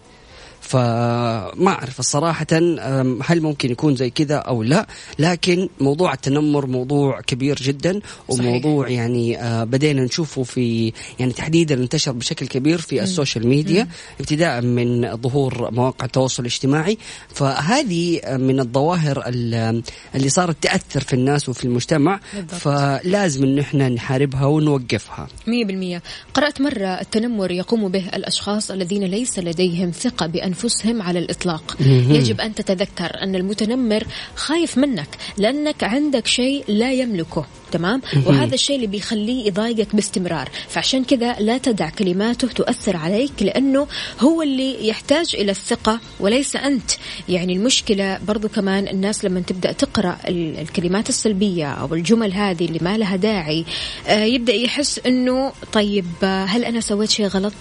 [0.67, 4.87] فما أعرف الصراحة أم، هل ممكن يكون زي كذا أو لا؟
[5.19, 12.13] لكن موضوع التنمر موضوع كبير جدا وموضوع يعني آه، بدينا نشوفه في يعني تحديدا انتشر
[12.13, 13.89] بشكل كبير في ال social media
[14.21, 16.99] ابتداء من ظهور مواقع التواصل الاجتماعي.
[17.35, 19.83] فهذه من الظواهر ال-
[20.15, 22.21] اللي صارت تأثر في الناس وفي المجتمع.
[22.35, 22.55] بالضبط.
[22.55, 25.29] فلازم إن إحنا نحاربها ونوقفها.
[25.47, 26.03] مية بالمية.
[26.35, 30.27] قرأت مرة التنمر يقوم به الأشخاص الذين ليس لديهم ثقة
[30.57, 31.77] بأنفسهم على الإطلاق.
[32.17, 34.05] يجب أن تتذكر أن المتنمر
[34.37, 37.47] خايف منك لأنك عندك شيء لا يملكه.
[37.73, 40.49] تمام؟ وهذا الشيء اللي بيخليه يضايقك باستمرار.
[40.69, 43.87] فعشان كذا لا تدع كلماته تؤثر عليك لأنه
[44.21, 46.91] هو اللي يحتاج إلى الثقة وليس أنت.
[47.29, 52.79] يعني المشكلة برضو كمان الناس لما تبدأ تقرأ ال- الكلمات السلبية أو الجمل هذه اللي
[52.83, 53.65] ما لها داعي
[54.07, 57.53] آه، يبدأ يحس أنه طيب آه، هل أنا سويت شيء غلط.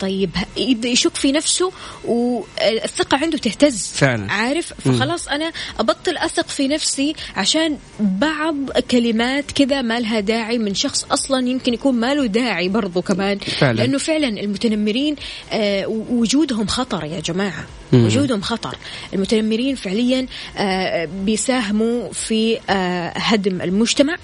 [0.00, 1.72] طيب يبدأ يشك في نفسه
[2.04, 3.92] والثقة عنده تهتز.
[3.94, 4.32] فعلا.
[4.32, 8.56] عارف؟ فخلاص أنا أبطل أثق في نفسي عشان بعض
[8.90, 13.38] كلمات كذا ما لها داعي من شخص أصلا يمكن يكون ما له داعي برضو كمان
[13.38, 13.76] فعلا.
[13.76, 15.16] لأنه فعلا المتنمرين
[15.52, 17.83] آه، وجودهم خطر يا جماعة مم.
[17.94, 18.76] وجودهم خطر.
[19.14, 20.26] المتنمرين فعليا
[20.56, 24.16] آه، بيساهموا في آه، هدم المجتمع.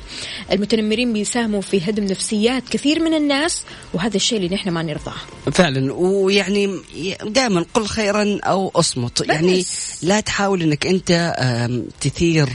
[0.53, 3.63] المتنمرين بيساهموا في هدم نفسيات كثير من الناس
[3.95, 5.15] وهذا الشيء اللي نحن ما نرضاه.
[5.53, 5.93] فعلا.
[5.93, 6.77] ويعني
[7.27, 9.29] دائما قل خيرا أو اصمت.
[9.29, 9.65] يعني
[10.03, 11.35] لا تحاول إنك أنت
[12.01, 12.49] تثير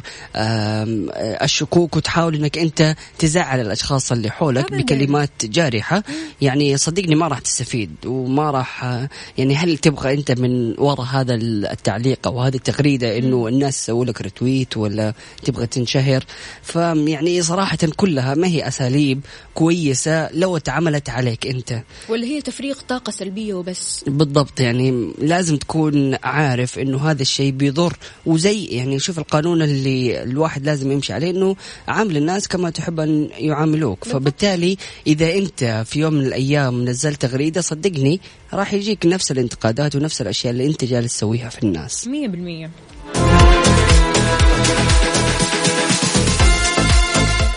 [1.44, 4.72] الشكوك وتحاول إنك أنت تزعل الأشخاص اللي حولك.
[4.72, 6.04] بكلمات جارحة.
[6.42, 11.36] يعني صدقني ما راح تستفيد وما راح آه، يعني هل تبغى أنت من وراء هذا
[11.36, 16.24] التعليق أو هذه التغريده إنه الناس يسووا لك ريتويت ولا تبغى تنشهر.
[16.64, 19.22] فيعني صراحة كلها ما هي أساليب
[19.54, 21.82] كويسة لو اتعملت عليك أنت.
[22.10, 24.04] ولا هي تفريغ طاقة سلبية وبس.
[24.08, 27.94] بالضبط يعني لازم تكون عارف إنه هذا الشيء بيضر.
[28.26, 31.56] وزي يعني شوف القانون اللي الواحد لازم يمشي عليه إنه
[31.88, 34.04] عامل الناس كما تحب أن يعاملوك.
[34.04, 34.78] فبالتالي
[35.08, 38.22] إذا أنت في يوم من الأيام نزلت تغريدة صدقني
[38.56, 42.08] راح يجيك نفس الانتقادات ونفس الأشياء اللي أنت جالس تسويها في الناس.
[42.08, 42.70] 100%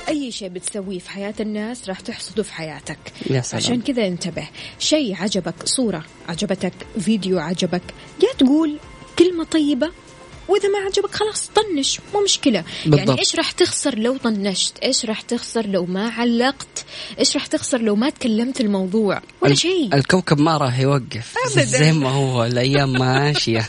[0.08, 2.98] أي شيء بتسويه في حياة الناس راح تحصده في حياتك.
[3.30, 3.62] يا سلام.
[3.62, 7.82] عشان كذا انتبه شيء عجبك صورة عجبتك فيديو عجبك
[8.22, 8.76] يا تقول
[9.18, 9.90] كلمة طيبة
[10.48, 12.64] وإذا ما عجبك خلاص طنش مو مشكلة.
[12.86, 13.08] بالضبط.
[13.08, 16.84] يعني إيش راح تخسر لو طنشت؟ إيش راح تخسر لو ما علقت؟
[17.18, 19.94] إيش راح تخسر لو ما تكلمت الموضوع؟ ولا شيء.
[19.94, 21.34] الكوكب ما راح يوقف.
[21.46, 21.64] أبداً.
[21.78, 23.68] زي ما هو الأيام ماشية.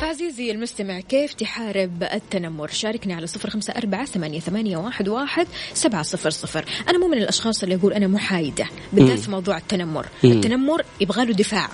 [0.00, 6.02] فعزيزي المستمع كيف تحارب التنمر؟ شاركني على صفر خمسة أربعة ثمانية, ثمانية واحد, واحد سبعة
[6.02, 6.64] صفر صفر.
[6.88, 8.66] أنا مو من الأشخاص اللي أقول أنا محايدة.
[8.92, 10.06] بالذات في موضوع التنمر.
[10.24, 11.68] التنمر يبغى له دفاع.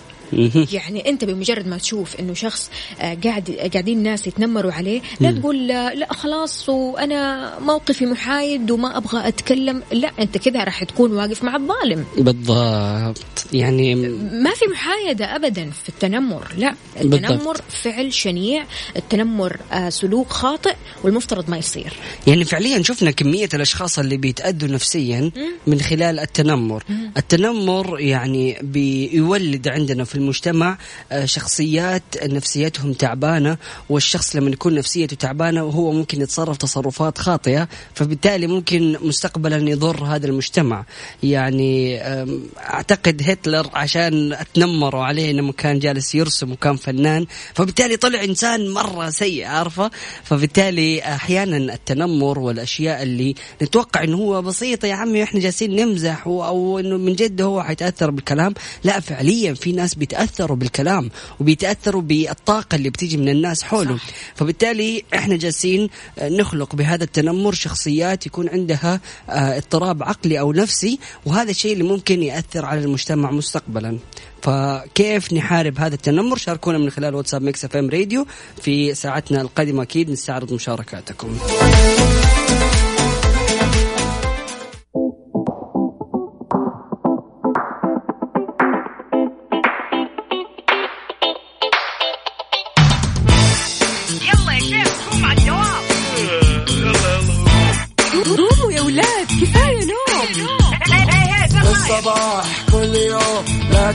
[0.72, 2.70] يعني انت بمجرد ما تشوف انه شخص
[3.00, 8.96] آه، قاعد قاعدين الناس يتنمروا عليه لا تقول آه، لا خلاص وأنا موقفي محايد وما
[8.96, 12.04] أبغى أتكلم لا انت كذا راح تكون واقف مع الظالم.
[12.18, 13.46] بالضبط.
[13.52, 13.94] يعني
[14.32, 16.74] ما في محايدة أبدا في التنمر لا.
[16.96, 17.14] بالضبط.
[17.30, 18.64] التنمر فعل شنيع
[18.96, 20.74] التنمر آه، سلوك خاطئ
[21.04, 21.92] والمفترض ما يصير.
[22.26, 25.30] يعني فعليا شفنا كمية الأشخاص اللي بيتأذوا نفسيا
[25.66, 26.84] من خلال التنمر.
[27.16, 30.78] التنمر يعني بيولد عندنا في المجتمع
[31.12, 33.56] آه، شخصيات نفسيتهم تعبانة
[33.88, 40.26] والشخص لما يكون نفسيته تعبانة وهو ممكن يتصرف تصرفات خاطئة فبالتالي ممكن مستقبلا يضر هذا
[40.26, 40.84] المجتمع.
[41.22, 48.24] يعني آم، أعتقد هتلر عشان تنمروا عليه لما كان جالس يرسم وكان فنان فبالتالي طلع
[48.24, 49.90] إنسان مرة سيء عارفة؟
[50.24, 56.44] فبالتالي أحيانا التنمر والأشياء اللي نتوقع إنه هو بسيطة يا عمي إحنا جالسين نمزح و-
[56.44, 58.54] أو إنه من جد هو حيتأثر بالكلام.
[58.84, 63.98] لا فعليا في ناس بيتأثروا بالكلام وبيتأثروا بالطاقة اللي بتيجي من الناس حوله
[64.34, 65.88] فبالتالي إحنا جالسين
[66.22, 69.00] نخلق بهذا التنمر شخصيات يكون عندها
[69.30, 73.98] آه، اضطراب عقلي أو نفسي وهذا الشيء اللي ممكن يأثر على المجتمع مستقبلا.
[74.42, 78.26] فكيف نحارب هذا التنمر؟ شاركونا من خلال واتساب Mix FM Radio
[78.62, 79.82] في ساعتنا القادمة.
[79.82, 81.38] أكيد نستعرض مشاركاتكم.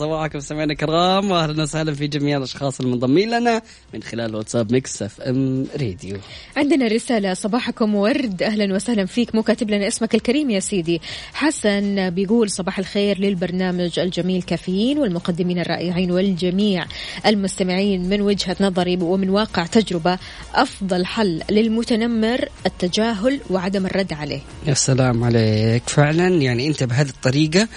[0.00, 3.62] صباحكم سمعنا الكرام واهلا وسهلا في جميع الأشخاص المنضمين لنا
[3.94, 6.16] من خلال واتساب Mix FM Radio.
[6.56, 11.00] عندنا رسالة صباحكم ورد أهلا وسهلا فيك مو كاتب لنا اسمك الكريم يا سيدي.
[11.32, 16.84] حسن بيقول صباح الخير للبرنامج الجميل كافيين والمقدمين الرائعين والجميع
[17.26, 20.18] المستمعين من وجهة نظري ومن واقع تجربة.
[20.54, 24.40] أفضل حل للمتنمر التجاهل وعدم الرد عليه.
[24.66, 25.82] يا سلام عليك.
[25.88, 27.68] فعلا يعني أنت بهذه الطريقة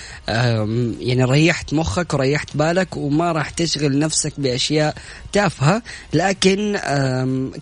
[1.00, 4.96] يعني ريحت مخك وريحت بالك وما راح تشغل نفسك بأشياء
[5.34, 5.82] تافهة.
[6.14, 6.80] لكن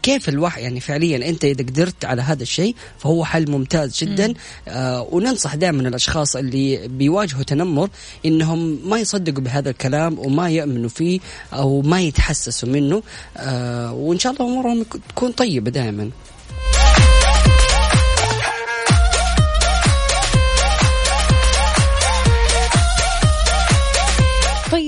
[0.04, 4.34] كيف الواحد يعني فعليا أنت إذا قدرت على هذا الشيء فهو حل ممتاز جدا.
[4.68, 7.90] آه وننصح دائما الأشخاص اللي بيواجهوا تنمر
[8.26, 11.20] إنهم ما يصدقوا بهذا الكلام وما يامنوا فيه
[11.54, 13.04] أو ما يتحسسوا منه.
[13.38, 16.10] آه وإن شاء الله أمورهم تكون طيبة دائما.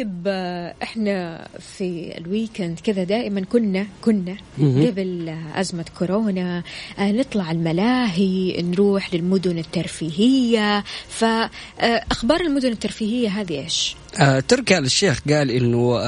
[0.00, 4.36] طيب آه، إحنا في الويكند كذا دائما كنا كنا.
[4.58, 6.62] قبل آه، أزمة كورونا
[6.98, 15.20] آه، نطلع الملاهي نروح للمدن الترفيهية فاخبار المدن الترفيهية هذه إيش؟ آه تركي آل الشيخ
[15.30, 16.00] قال إنه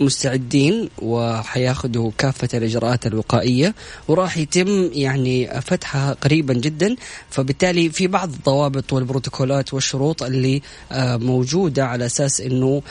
[0.00, 3.74] مستعدين وحياخذوا كافة الإجراءات الوقائية
[4.08, 6.96] وراح يتم يعني فتحها قريبا جدا
[7.30, 10.62] فبالتالي في بعض الضوابط والبروتوكولات والشروط اللي
[10.92, 12.82] آه موجودة على أساس إنه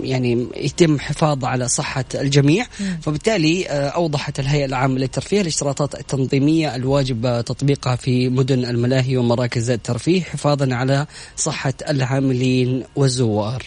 [0.00, 2.66] يعني يتم حفاظ على صحه الجميع.
[3.02, 10.22] فبالتالي آه أوضحت الهيئة العامة للترفيه الاشتراطات التنظيمية الواجب تطبيقها في مدن الملاهي ومراكز الترفيه
[10.22, 11.06] حفاظا على
[11.36, 13.62] صحة العاملين والزوار.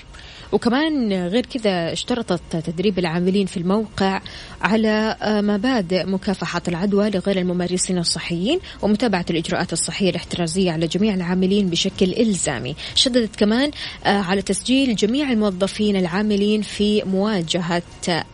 [0.51, 4.21] وكمان غير كذا اشترطت تدريب العاملين في الموقع
[4.61, 11.69] على آه، مبادئ مكافحة العدوى لغير الممارسين الصحيين ومتابعة الإجراءات الصحية الاحترازية على جميع العاملين
[11.69, 12.75] بشكل إلزامي.
[12.95, 13.71] شددت كمان
[14.05, 17.83] آه، على تسجيل جميع الموظفين العاملين في مواجهة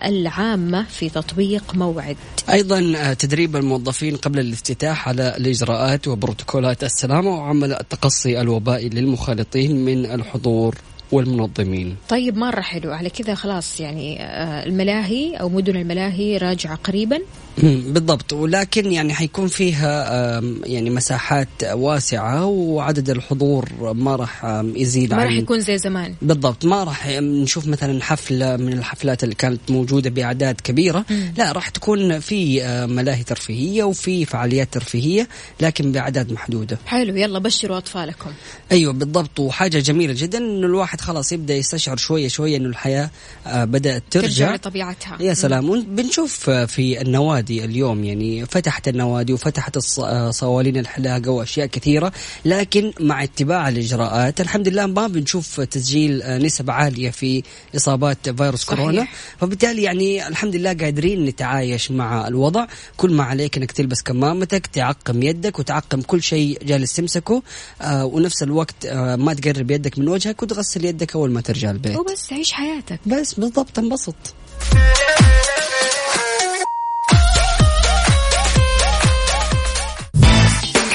[0.03, 2.17] العامة في تطبيق موعد.
[2.49, 10.05] أيضا آه، تدريب الموظفين قبل الافتتاح على الإجراءات وبروتوكولات السلامة وعمل التقصي الوبائي للمخالطين من
[10.05, 10.75] الحضور.
[11.11, 11.95] والمنظمين.
[12.09, 12.91] طيب مرة حلو.
[12.91, 17.19] على كذا خلاص يعني آه، الملاهي أو مدن الملاهي راجعة قريبا.
[17.63, 18.33] بالضبط.
[18.33, 25.59] ولكن يعني حيكون فيها يعني مساحات واسعة وعدد الحضور ما راح يزيد ما راح يكون
[25.59, 26.15] زي زمان.
[26.21, 26.65] بالضبط.
[26.65, 31.05] ما راح نشوف مثلا حفلة من الحفلات اللي كانت موجودة بأعداد كبيرة.
[31.37, 35.27] لا راح تكون في آه، ملاهي ترفيهية وفي فعاليات ترفيهية
[35.61, 36.77] لكن بأعداد محدودة.
[36.85, 37.15] حلو.
[37.15, 38.29] يلا بشروا أطفالكم.
[38.71, 39.39] أيوه بالضبط.
[39.39, 43.09] وحاجة جميلة جدا إنه الواحد خلاص يبدأ يستشعر شوية شوية إنه الحياة
[43.47, 44.27] آه، بدأت ترجع.
[44.27, 45.17] ترجع لطبيعتها.
[45.19, 45.81] يا سلام.
[45.81, 48.03] بنشوف آه، في النوادي اليوم.
[48.03, 52.11] يعني فتحت النوادي وفتحت آه، صوالين الحلاقة وأشياء كثيرة
[52.45, 57.43] لكن مع اتباع الإجراءات الحمد لله ما بنشوف تسجيل آه، نسب عالية في
[57.75, 58.79] إصابات فيروس صحيح.
[58.79, 59.07] كورونا.
[59.39, 62.65] فبالتالي يعني الحمد لله قادرين نتعايش مع الوضع.
[62.97, 67.43] كل ما عليك إنك تلبس كمامتك تعقم يدك وتعقم كل شيء جالس تمسكه
[67.81, 71.97] آه ونفس الوقت آه ما تقرب يدك من وجهك وتغسل يدك أول ما ترجع البيت.
[71.97, 72.99] وبس عيش حياتك.
[73.05, 74.15] بس بالضبط انبسط.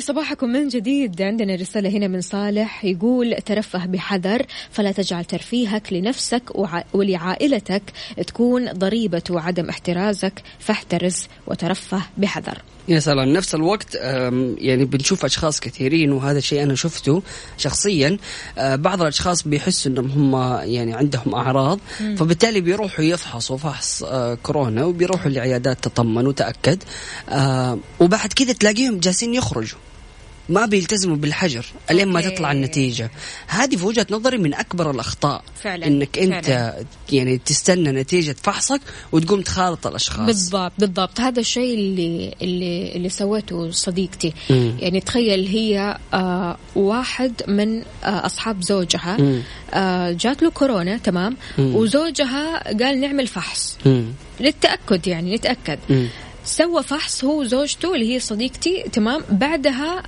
[0.00, 1.22] لي صباحكم من جديد.
[1.22, 6.42] عندنا رسالة هنا من صالح يقول ترفه بحذر فلا تجعل ترفيهك لنفسك
[6.92, 7.82] ولعائلتك
[8.26, 12.62] تكون ضريبة عدم احترازك فاحترز وترفه بحذر.
[12.88, 13.94] يا سلام نفس الوقت
[14.58, 17.22] يعني بنشوف أشخاص كثيرين وهذا الشيء أنا شفته
[17.58, 18.16] شخصيا.
[18.58, 21.78] آه، بعض الأشخاص بيحسوا إنهم هم يعني عندهم أعراض
[22.16, 26.82] فبالتالي بيروحوا يفحصوا فحص آه، كورونا وبيروحوا لعيادات تطمن وتأكد.
[27.28, 29.78] آه، وبعد كذا تلاقيهم جالسين يخرجوا.
[30.50, 32.20] ما بيلتزموا بالحجر الين ما.
[32.20, 33.10] تطلع النتيجة
[33.46, 36.84] هذه في وجهة نظري من أكبر الأخطاء فعلاً، إنك أنت فعلاً.
[37.12, 38.80] يعني تستنى نتيجة فحصك
[39.12, 44.76] وتقوم تخالط الأشخاص بالضبط بالضبط هذا الشيء اللي اللي اللي سوته صديقتي مم.
[44.78, 49.16] يعني تخيل هي آه واحد من آه أصحاب زوجها.
[49.74, 51.74] آه جات له كورونا تمام مم.
[51.76, 54.04] وزوجها قال نعمل فحص مم.
[54.40, 56.08] للتأكد يعني نتاكد مم.
[56.44, 60.02] سوى فحص هو وزوجته اللي هي صديقتي تمام بعدها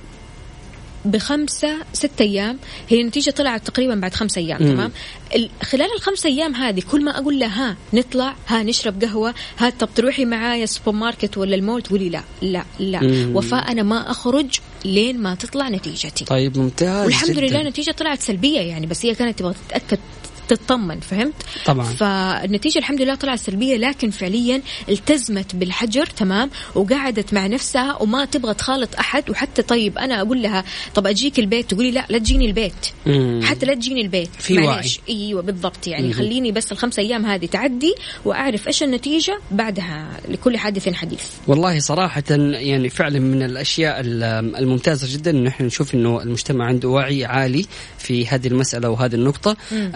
[1.05, 2.57] بخمسة ستة أيام
[2.89, 4.71] هي النتيجة طلعت تقريبا بعد خمسة أيام مم.
[4.73, 4.91] تمام
[5.35, 9.69] ال- خلال الخمسة أيام هذه كل ما أقول لها ها نطلع ها نشرب قهوة ها
[9.69, 13.35] طب تروحي معايا السوبر ماركت ولا المول تقولي لا لا لا مم.
[13.35, 17.41] وفاء أنا ما أخرج لين ما تطلع نتيجتي طيب ممتاز والحمد جداً.
[17.41, 19.99] لله النتيجة طلعت سلبية يعني بس هي كانت تبغى تتأكد
[20.47, 21.33] تطمن فهمت؟
[21.65, 21.85] طبعا.
[21.85, 28.53] فالنتيجة الحمد لله طلعت سلبية لكن فعليا التزمت بالحجر تمام؟ وقعدت مع نفسها وما تبغى
[28.53, 29.29] تخالط أحد.
[29.29, 30.63] وحتى طيب أنا أقول لها
[30.95, 32.73] طب أجيك البيت؟ تقولي لا لا تجيني البيت.
[33.05, 33.41] مم.
[33.43, 34.29] حتى لا تجيني البيت.
[34.39, 34.99] في معليش.
[35.09, 35.87] أيوه بالضبط.
[35.87, 36.13] يعني مم.
[36.13, 41.23] خليني بس الخمسة أيام هذه تعدي وأعرف إيش النتيجة بعدها لكل حادث حديث.
[41.47, 44.23] والله صراحة يعني فعلا من الأشياء ال-
[44.55, 47.65] الممتازة جدا إن إحنا نشوف إنه المجتمع عنده وعي عالي
[47.97, 49.57] في هذه المسألة وهذه النقطة.
[49.71, 49.91] أم،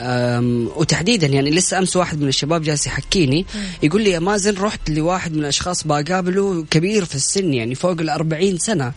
[0.75, 3.45] وتحديدا يعني لسه أمس واحد من الشباب جالس يحكيني
[3.83, 8.57] يقول لي يا مازن رحت لواحد من الأشخاص بقابله كبير في السن يعني فوق الأربعين
[8.57, 8.91] سنة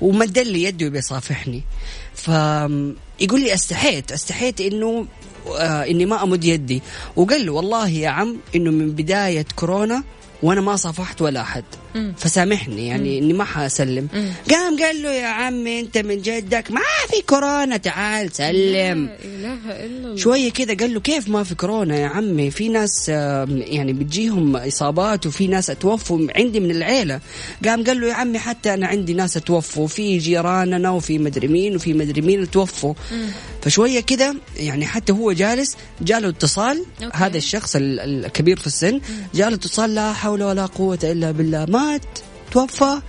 [0.00, 1.62] ومد لي يده بيصافحني
[2.14, 5.06] فيقول لي استحيت استحيت إنه
[5.58, 6.82] آه إني ما أمد يدي.
[7.16, 10.02] وقال له والله يا عم إنه من بداية كورونا
[10.42, 11.64] وأنا ما صافحت ولا أحد.
[12.16, 14.08] فسامحني يعني إني ما حأسلم.
[14.50, 16.80] قام قال له يا عمي أنت من جدك؟ ما
[17.10, 19.10] في كورونا تعال سلم.
[19.24, 20.16] إله إلا الله.
[20.16, 25.26] شوية كذا قال له كيف ما في كورونا يا عمي؟ في ناس يعني بتجيهم إصابات
[25.26, 27.20] وفي ناس اتوفوا عندي من العيلة.
[27.64, 31.76] قام قال له يا عمي حتى أنا عندي ناس اتوفوا في جيراننا وفي مدري مين
[31.76, 32.94] وفي مدري مين توفوا.
[33.62, 36.84] فشوية كذا يعني حتى هو جالس جاله اتصال.
[37.02, 37.16] أوكي.
[37.16, 39.00] هذا الشخص ال- الكبير في السن.
[39.34, 41.64] جاله اتصال لا حول ولا قوة إلا بالله.
[41.82, 42.18] مات
[42.50, 43.00] توفى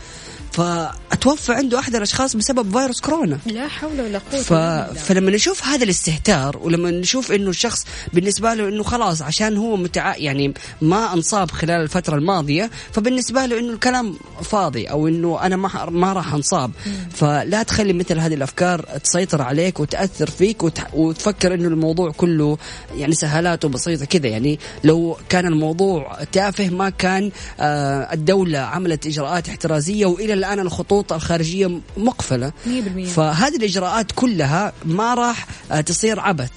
[0.54, 3.40] فأتوفى عنده أحد الأشخاص بسبب فيروس كورونا.
[3.46, 4.54] لا حول ولا قوة ف...
[5.00, 10.16] فلما نشوف هذا الاستهتار ولما نشوف إنه الشخص بالنسبة له إنه خلاص عشان هو متع...
[10.18, 15.90] يعني ما انصاب خلال الفترة الماضية فبالنسبة له إنه الكلام فاضي أو إنه أنا ما.
[15.90, 16.72] ما راح أنصاب.
[17.16, 20.80] فلا تخلي مثل هذه الأفكار تسيطر عليك وتأثر فيك وت...
[20.94, 22.58] وتفكر إنه الموضوع كله
[22.96, 24.28] يعني سهالات وبسيطه كذا.
[24.28, 31.14] يعني لو كان الموضوع تافه ما كان آه الدولة عملت إجراءات احترازية وإلى الآن الخطوط
[31.14, 32.52] الخارجية مقفلة.
[32.66, 32.70] 100%
[33.06, 36.52] فهذه الإجراءات كلها ما راح آه، تصير عبث.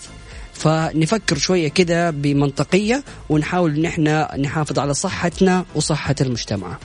[0.55, 6.79] فنفكر شوية كده بمنطقية ونحاول إن إحنا نحافظ على صحتنا وصحة المجتمع.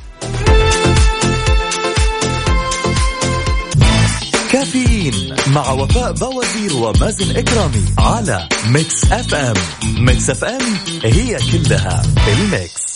[4.52, 9.54] كافيين مع وفاء بوازير ومازن إكرامي على Mix FM.
[9.98, 10.62] Mix FM
[11.04, 12.91] هي كلها في ال mix.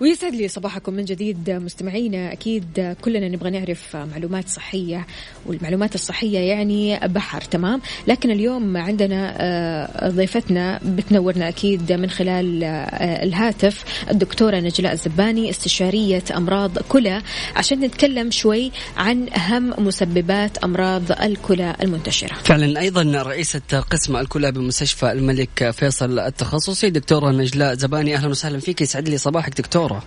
[0.00, 2.32] ويسعد لي صباحكم من جديد مستمعينا.
[2.32, 5.06] أكيد كلنا نبغى نعرف معلومات صحية
[5.46, 13.24] والمعلومات الصحية يعني بحر تمام؟ لكن اليوم عندنا آه، ضيفتنا بتنورنا أكيد من خلال آه،
[13.24, 17.22] الهاتف الدكتورة نجلاء الزباني استشارية أمراض كلى.
[17.56, 22.34] عشان نتكلم شوي عن أهم مسببات أمراض الكلى المنتشرة.
[22.34, 28.80] فعلا أيضا رئيسة قسم الكلى بمستشفى الملك فيصل التخصصي دكتورة نجلاء زباني أهلا وسهلا فيك.
[28.80, 29.54] يسعد لي صباحك
[29.90, 30.02] دكتوره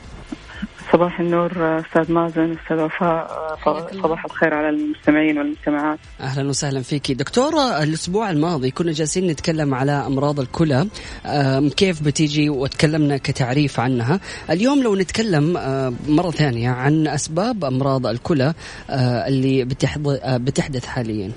[0.91, 3.27] صباح النور أستاذ مازن أستاذ وفاء.
[4.03, 5.99] صباح الخير على المستمعين والمستمعات.
[6.21, 7.11] أهلا وسهلا فيك.
[7.11, 10.87] دكتوره الأسبوع الماضي كنا جالسين نتكلم على أمراض الكلى.
[11.77, 14.19] كيف بتيجي؟ وتكلمنا كتعريف عنها.
[14.49, 15.53] اليوم لو نتكلم
[16.07, 18.53] مرة ثانية عن أسباب أمراض الكلى
[19.27, 19.65] اللي
[20.25, 21.31] بتحدث حاليا.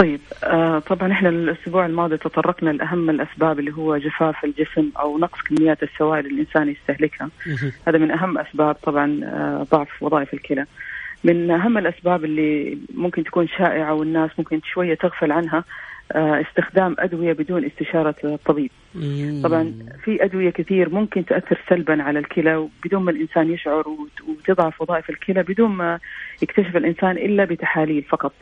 [0.00, 5.38] طيب آه طبعا إحنا الأسبوع الماضي تطرقنا لأهم الأسباب اللي هو جفاف الجسم أو نقص
[5.42, 7.30] كميات السوائل اللي الإنسان يستهلكها.
[7.88, 10.66] هذا من أهم أسباب طبعا آه ضعف وظائف الكلى.
[11.24, 15.64] من أهم الأسباب اللي ممكن تكون شائعة والناس ممكن شوية تغفل عنها آه
[16.14, 18.70] استخدام أدوية بدون استشارة الطبيب.
[19.42, 19.72] طبعا
[20.04, 25.10] في أدوية كثير ممكن تاثر سلبا على الكلى بدون ما الإنسان يشعر وت- وتضعف وظائف
[25.10, 25.98] الكلى بدون ما
[26.42, 28.32] يكتشف الإنسان إلا بتحاليل فقط.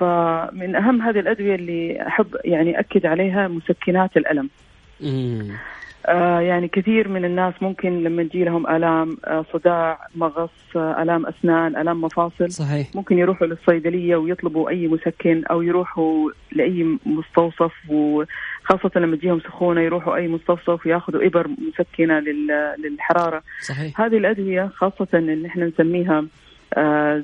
[0.00, 4.16] فمن أهم هذه الأدوية اللي أحب يعني أكد عليها مسكنات.
[4.16, 4.48] آه
[6.40, 11.76] يعني كثير من الناس ممكن لما تجي لهم آلام آه صداع مغص آه آلام أسنان
[11.76, 12.86] آلام مفاصل صحيح.
[12.94, 20.16] ممكن يروحوا للصيدلية ويطلبوا أي مسكن أو يروحوا لأي مستوصف وخاصة لما تجيهم سخونة يروحوا
[20.16, 23.42] أي مستوصف وياخذوا إبر مسكنة لل- للحرارة.
[23.60, 24.00] صحيح.
[24.00, 26.24] هذه الأدوية خاصة ان إحنا نسميها آه،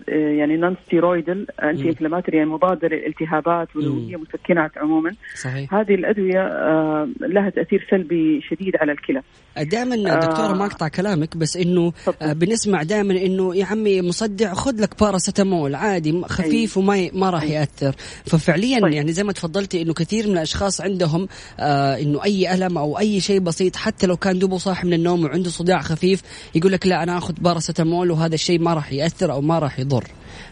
[0.08, 5.12] يعني نون ستيرويدال انتي انفلاماتوري يعني مضادة للالتهابات وهي مسكنات عموما.
[5.42, 5.74] صحيح.
[5.74, 9.22] هذه الأدوية آه، لها تأثير سلبي شديد على الكلى.
[9.56, 11.92] دائما دكتورة ما أقطع كلامك بس إنه
[12.22, 17.42] آه، بنسمع دائما إنه يا عمي مصدع خذ لك باراسيتامول عادي خفيف وما ما راح
[17.42, 17.92] يأثر.
[18.26, 18.92] ففعليا طيب.
[18.92, 21.28] يعني زي ما تفضلتي إنه كثير من الأشخاص عندهم
[21.60, 25.24] آه إنه أي ألم أو أي شيء بسيط حتى لو كان دوبه صاحي من النوم
[25.24, 26.22] وعنده صداع خفيف
[26.54, 30.04] يقول لك لا أنا آخذ باراسيتامول وهذا الشيء ما راح يأثر أو ما راح يضر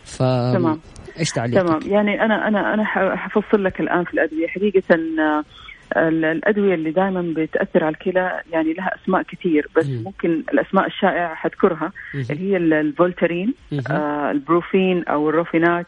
[0.04, 0.18] ف
[0.54, 0.80] تمام.
[1.18, 2.84] إيش تعليقك؟ تمام يعني أنا أنا أنا
[3.16, 5.44] حفصل لك الآن في الأدوية حقيقة آه،
[6.08, 10.02] ال- الأدوية اللي دائما بتأثر على الكلى يعني لها أسماء كثير بس مم.
[10.04, 11.92] ممكن الأسماء الشائعة حذكرها.
[12.14, 13.54] اللي هي ال- ال Voltaren.
[13.90, 15.86] آه ال Brufen أو ال Rofenac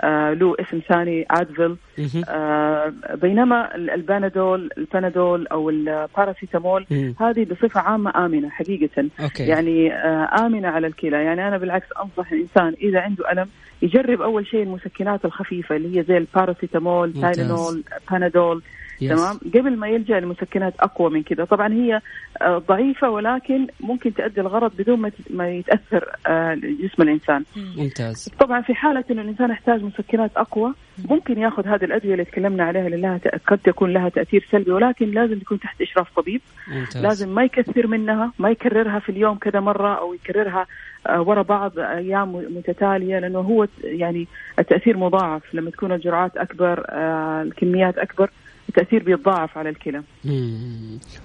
[0.00, 2.22] آه له اسم ثاني Advil مهم.
[2.28, 6.86] آه بينما ال- ال Panadol ال Panadol أو الباراسيتامول.
[7.20, 12.32] هذه بصفة عامة آمنة حقيقة okay يعني آه، آمنة على الكلى يعني أنا بالعكس أنصح
[12.32, 13.48] الإنسان إذا عنده ألم
[13.82, 17.36] يجرب أول شيء المسكنات الخفيفة اللي هي زي الباراسيتامول ممتاز.
[17.36, 18.62] تايلينول بانادول
[19.00, 19.10] يس.
[19.20, 22.00] تمام؟ قبل ما يلجأ لمسكنات أقوى من كذا طبعا هي
[22.42, 27.44] آه، ضعيفة ولكن ممكن تؤدي الغرض بدون ما يتأثر آه، جسم الإنسان.
[27.76, 28.28] ممتاز.
[28.38, 30.74] طبعا في حالة أنه الإنسان يحتاج مسكنات أقوى
[31.10, 34.70] ممكن ياخذ هذه الأدوية اللي تكلمنا عليها اللي لها ت- قد تكون لها تأثير سلبي
[34.72, 36.40] ولكن لازم تكون تحت إشراف طبيب.
[36.68, 37.02] ممتاز.
[37.02, 40.66] لازم ما يكثر منها ما يكررها في اليوم كذا مرة أو يكررها
[41.06, 44.26] آه، ورا بعض أيام متتالية لأنه هو يعني
[44.58, 45.54] التأثير مضاعف.
[45.54, 48.30] لما تكون الجرعات أكبر آه، الكميات أكبر
[48.70, 50.02] التأثير بيتضاعف على الكلى.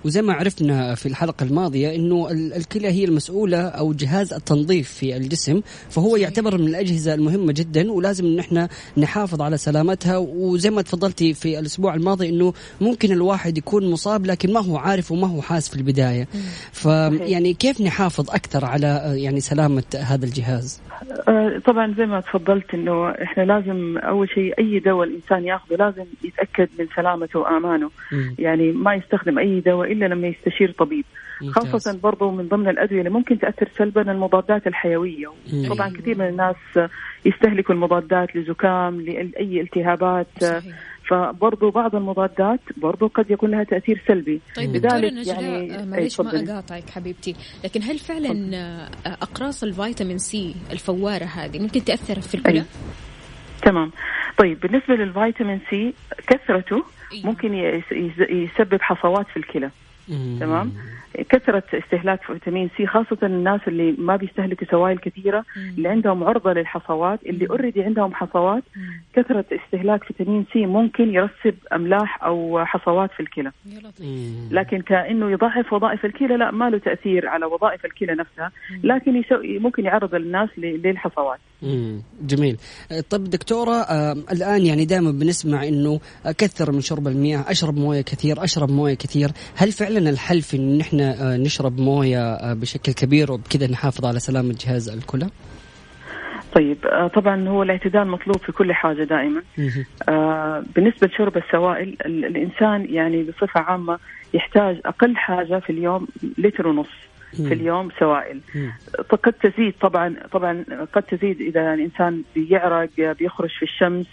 [0.06, 5.18] وزي ما عرفنا في الحلقة الماضية إنه ال- الكلى هي المسؤولة أو جهاز التنظيف في
[5.18, 10.18] الجسم فهو يعتبر من الأجهزة المهمة جدا ولازم إن إحنا نحافظ على سلامتها.
[10.18, 15.12] وزي ما تفضلتي في الأسبوع الماضي إنه ممكن الواحد يكون مصاب لكن ما هو عارف
[15.12, 16.28] وما هو حاس في البداية.
[16.72, 20.82] فيعني كيف نحافظ أكثر على آه، يعني سلامة هذا الجهاز؟
[21.28, 26.04] آه، طبعا زي ما تفضلت إنه إحنا لازم أول شيء أي دواء الإنسان ياخذه لازم
[26.24, 27.35] يتأكد من سلامته.
[27.40, 28.36] وأمانه مم.
[28.40, 31.06] يعني ما يستخدم أي دواء إلا لما يستشير طبيب
[31.42, 31.64] ممتاز.
[31.68, 35.70] خاصة برضو من ضمن الأدوية اللي ممكن تأثر سلبا المضادات الحيوية مم.
[35.70, 36.56] طبعا كثير من الناس
[37.26, 40.76] يستهلكوا المضادات لزكام لأي التهابات صحيح.
[41.10, 46.22] فبرضو بعض المضادات برضو قد يكون لها تأثير سلبي طيب لذلك يعني- آه، أي، معليش
[46.22, 46.52] ما.
[46.52, 48.90] أقاطعك حبيبتي لكن هل فعلا آه،
[49.22, 52.64] أقراص الفيتامين سي الفوارة هذه ممكن تأثر في الكلى؟
[53.66, 53.92] تمام
[54.38, 55.94] طيب بالنسبة للفيتامين سي
[56.28, 57.26] كثرته أيوة.
[57.26, 59.70] ممكن يس- يس- يسبب حصوات في الكلى.
[60.40, 60.74] تمام
[61.30, 65.46] كثرة استهلاك فيتامين سي خاصة الناس اللي ما بيستهلكوا سوائل كثيرة
[65.78, 68.64] اللي عندهم عرضة للحصوات اللي already عندهم حصوات
[69.16, 73.52] كثرة استهلاك فيتامين سي ممكن يرسب أملاح أو حصوات في الكلى.
[73.66, 74.02] يا لطيف.
[74.08, 74.50] مم.
[74.52, 78.52] لكن كأنه يضاعف وظائف الكلى لا ما له تأثير على وظائف الكلى نفسها
[78.84, 79.24] لكن
[79.62, 81.40] ممكن يعرض الناس ل- للحصوات.
[82.22, 82.58] جميل.
[83.10, 86.00] طب دكتورة آه، الآن يعني دائما بنسمع أنه
[86.38, 89.30] كثر من شرب المياه أشرب موية كثير أشرب موية كثير.
[89.56, 94.20] هل فعلا الحل في أن إحنا آه، نشرب موية آه، بشكل كبير وبكذا نحافظ على
[94.20, 95.28] سلامة جهاز الكلى
[96.56, 99.86] طيب آه، طبعا هو الاعتدال مطلوب في كل حاجة دائما مهم.
[100.10, 104.00] آه، بالنسبة لشرب السوائل ال- الإنسان يعني بصفة عامة
[104.34, 106.88] يحتاج أقل حاجة في اليوم لتر ونص.
[107.36, 108.40] في اليوم سوائل.
[109.10, 112.90] قد تزيد طبعا طبعا قد تزيد إذا الإنسان بيعرق
[113.20, 114.06] بيخرج في الشمس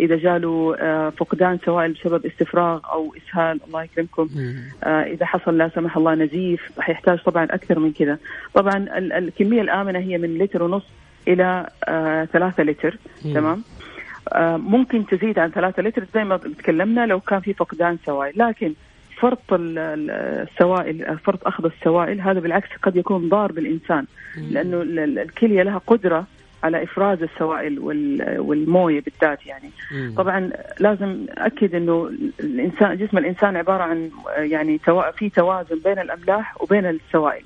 [0.00, 4.28] إذا جاله آه، فقدان سوائل بسبب استفراغ أو إسهال الله يكرمكم.
[4.84, 8.18] آه، إذا حصل لا سمح الله نزيف راح يحتاج طبعا أكثر من كذا.
[8.54, 10.84] طبعا ال- الكمية الآمنة هي من لتر ونص
[11.28, 12.98] إلى آه، ثلاثة لتر.
[13.34, 13.62] تمام؟
[14.56, 18.32] ممكن تزيد عن ثلاثة لتر زي ما تكلمنا لو كان في فقدان سوائل.
[18.36, 18.72] لكن
[19.20, 20.10] فرط ال- ال-
[20.48, 24.04] السوائل فرط أخذ السوائل هذا بالعكس قد يكون ضار بالإنسان
[24.50, 26.26] لأنه ال- ال- الكلية لها قدرة
[26.62, 30.14] على إفراز السوائل وال- والموية بالذات يعني مم.
[30.16, 30.50] طبعا
[30.80, 34.78] لازم أكد أنه الإنسان جسم الإنسان عبارة عن يعني
[35.16, 37.42] في توازن بين الأملاح وبين السوائل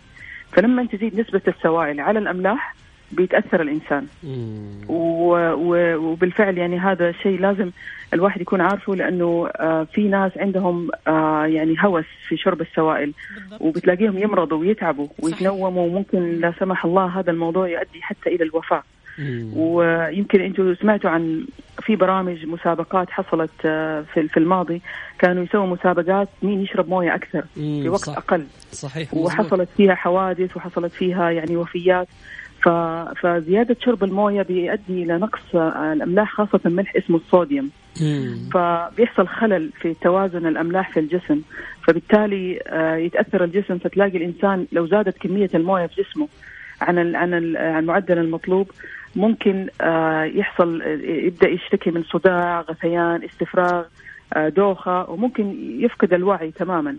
[0.53, 2.75] فلما تزيد نسبة السوائل على الأملاح
[3.13, 4.81] بيتأثر الإنسان مم.
[4.89, 7.71] و- و- وبالفعل يعني هذا شيء لازم
[8.15, 13.61] الواحد يكون عارفه لأنه آه، في ناس عندهم آه، يعني هوس في شرب السوائل بالضبط
[13.63, 15.09] وبتلاقيهم يمرضوا ويتعبوا.
[15.23, 18.83] ويتنوموا وممكن لا سمح الله هذا الموضوع يؤدي حتى إلى الوفاة.
[19.55, 21.47] ويمكن أنتم سمعتوا عن
[21.83, 24.83] في برامج مسابقات حصلت آه، في في الماضي
[25.19, 27.45] كانوا يسووا مسابقات مين يشرب موية أكثر.
[27.55, 28.17] في وقت صح.
[28.17, 29.27] أقل صحيح مظبوط.
[29.27, 32.09] وحصلت فيها حوادث وحصلت فيها يعني وفيات.
[33.23, 37.71] فزيادة شرب الموية بيؤدي إلى نقص آه، الأملاح خاصة ملح اسمه الصوديوم.
[38.55, 41.41] فبيحصل خلل في توازن الأملاح في الجسم
[41.87, 46.29] فبالتالي آه، يتأثر الجسم فتلاقي الإنسان لو زادت كمية الموية في جسمه
[46.81, 47.17] عن ال...
[47.17, 47.57] عن ال...
[47.57, 48.71] عن المعدل المطلوب
[49.17, 53.85] ممكن آه، يحصل يبدأ يشتكي من صداع غثيان استفراغ
[54.35, 56.97] آه، دوخة وممكن يفقد الوعي تماما.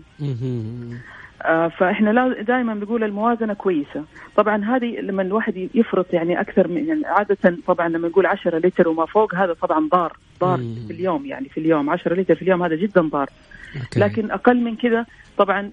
[1.42, 4.04] آه، فإحنا دائما بنقول الموازنة كويسة.
[4.36, 8.88] طبعا هذه لما الواحد يفرط يعني أكثر من يعني عادة طبعا لما نقول 10 لتر
[8.88, 11.90] وما فوق هذا طبعا ضار ضار في اليوم يعني في اليوم.
[11.90, 13.30] 10 لتر في اليوم هذا جدا ضار.
[13.96, 15.06] لكن أقل من كذا
[15.38, 15.70] طبعا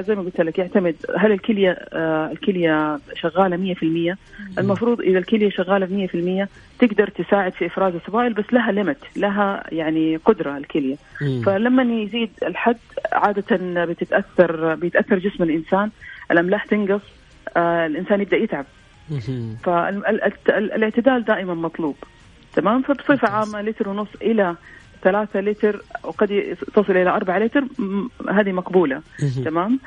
[0.00, 4.16] زي ما قلت لك يعتمد هل الكلية آه الكلية شغالة 100%
[4.58, 6.06] المفروض إذا الكلية شغالة
[6.46, 6.48] 100%
[6.78, 10.96] تقدر تساعد في إفراز السوائل بس لها ليمت لها يعني قدرة الكلية.
[11.46, 12.76] فلما يزيد الحد
[13.12, 15.90] عادة بتتأثر بيتأثر جسم الإنسان.
[16.30, 17.02] الأملاح تنقص
[17.56, 18.64] آه الإنسان يبدأ يتعب.
[19.64, 21.96] فالاعتدال دائما مطلوب.
[22.54, 24.54] تمام؟ فبصفة عامة لتر ونص إلى
[25.02, 27.64] ثلاثة لتر وقد تصل إلى أربعة لتر
[28.30, 29.02] هذه مقبولة.
[29.44, 29.78] تمام؟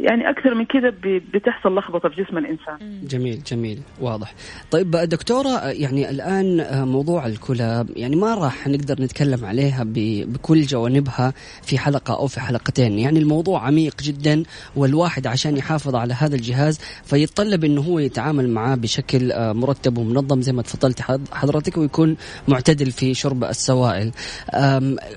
[0.00, 0.94] يعني أكثر من كذا
[1.34, 3.08] بتحصل لخبطة في جسم الإنسان.
[3.08, 4.34] جميل جميل واضح.
[4.70, 11.78] طيب دكتورة يعني الآن موضوع الكلى يعني ما راح نقدر نتكلم عليها بكل جوانبها في
[11.78, 14.42] حلقة أو في حلقتين، يعني الموضوع عميق جدا
[14.76, 20.52] والواحد عشان يحافظ على هذا الجهاز فيتطلب إنه هو يتعامل معاه بشكل مرتب ومنظم زي
[20.52, 21.00] ما تفضلت
[21.32, 22.16] حضرتك ويكون
[22.48, 24.12] معتدل في شرب السوائل.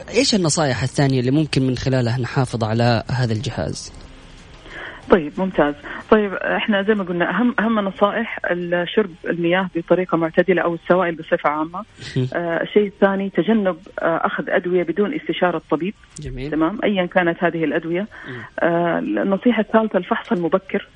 [0.09, 3.91] إيش النصائح الثانية اللي ممكن من خلالها نحافظ على هذا الجهاز؟
[5.11, 5.75] طيب ممتاز.
[6.09, 8.39] طيب إحنا زي ما قلنا أهم أهم النصائح
[8.83, 11.83] شرب المياه بطريقة معتدلة أو السوائل بصفة عامة.
[12.33, 16.51] آه الشيء الثاني تجنب آه أخذ أدوية بدون استشارة طبيب جميل.
[16.51, 18.07] تمام؟ ايا كانت هذه الأدوية.
[18.59, 20.87] آه النصيحة الثالثة الفحص المبكر.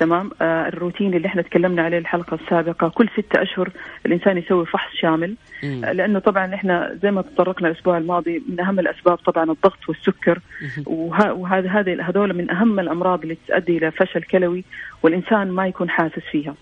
[0.00, 0.30] تمام.
[0.42, 3.70] آه الروتين اللي إحنا تكلمنا عليه الحلقة السابقة كل ستة أشهر
[4.06, 5.34] الإنسان يسوي فحص شامل.
[5.64, 10.38] آه لأنه طبعا إحنا زي ما تطرقنا الأسبوع الماضي من أهم الأسباب طبعا الضغط والسكر.
[10.86, 14.64] وهذا هذه هذول من أهم الأمراض اللي تؤدي إلى فشل كلوي
[15.02, 16.54] والإنسان ما يكون حاسس فيها.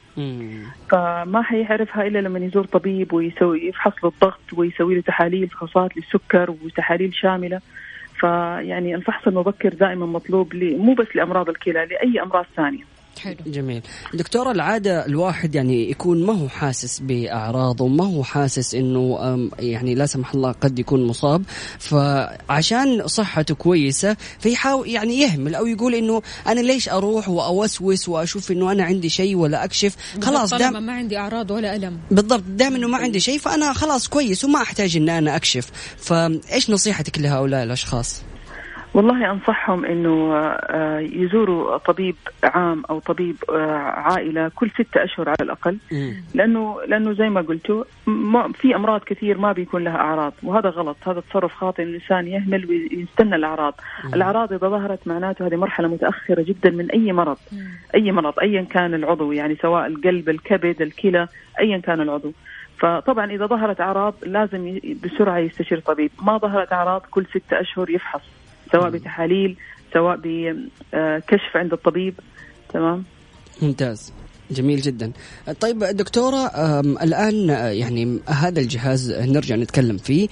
[0.91, 6.51] فما حيعرفها إلا لما يزور طبيب ويسوي يفحص له الضغط ويسوي له تحاليل فحوصات للسكر
[6.65, 7.61] وتحاليل شاملة.
[8.21, 12.98] فيعني الفحص المبكر دائما مطلوب مو بس لأمراض الكلى لأي أمراض ثانية.
[13.19, 13.37] حلو.
[13.47, 13.83] جميل.
[14.15, 19.19] دكتورة العادة الواحد يعني يكون ما هو حاسس بأعراضه ما هو حاسس أنه
[19.59, 21.43] يعني لا سمح الله قد يكون مصاب.
[21.79, 28.73] فعشان صحته كويسة فيحاول يعني يهمل أو يقول أنه أنا ليش أروح وأوسوس وأشوف أنه
[28.73, 31.99] أنا عندي شيء ولا أكشف؟ خلاص دام ما عندي أعراض ولا ألم.
[32.11, 35.71] بالضبط دام أنه ما عندي شيء فأنا خلاص كويس وما أحتاج أن أنا أكشف.
[35.97, 38.23] فإيش نصيحتك لهؤلاء الأشخاص؟
[38.99, 45.37] والله أنصحهم إنه آه، يزوروا طبيب عام أو طبيب آه، عائلة كل ستة أشهر على
[45.41, 45.79] الأقل.
[46.35, 47.85] لأنه لأنه زي ما قلتوا
[48.55, 50.97] في أمراض كثير ما بيكون لها أعراض وهذا غلط.
[51.07, 53.75] هذا تصرف خاطئ الإنسان يهمل ويستنى الأعراض.
[54.15, 57.39] الأعراض إذا ظهرت معناته هذه مرحلة متأخرة جدا من أي مرض.
[57.95, 61.29] أي مرض ايا كان العضو يعني سواء القلب الكبد الكلى
[61.61, 62.33] ايا كان العضو.
[62.79, 66.11] فطبعا إذا ظهرت أعراض لازم بسرعة يستشير طبيب.
[66.23, 68.23] ما ظهرت أعراض كل ستة أشهر يفحص.
[68.73, 69.57] سواء بتحاليل
[69.95, 72.15] سواء بكشف عند الطبيب
[72.73, 73.05] تمام؟
[73.63, 74.13] ممتاز.
[74.51, 75.13] جميل جدا.
[75.61, 76.47] طيب دكتورة
[77.03, 80.29] الآن يعني هذا الجهاز نرجع نتكلم فيه.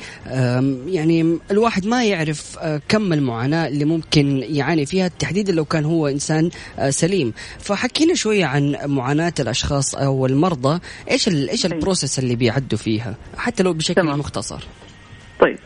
[0.87, 2.59] يعني الواحد ما يعرف
[2.89, 6.51] كم المعاناة اللي ممكن يعاني فيها تحديدا لو كان هو إنسان
[6.89, 7.33] سليم.
[7.59, 10.81] فحكينا شوية عن معاناة الأشخاص أو المرضى.
[11.11, 11.73] إيش إيش طيب.
[11.73, 14.19] ال process اللي بيعدوا فيها؟ حتى لو بشكل تمام.
[14.19, 14.65] مختصر.
[15.41, 15.59] طيب.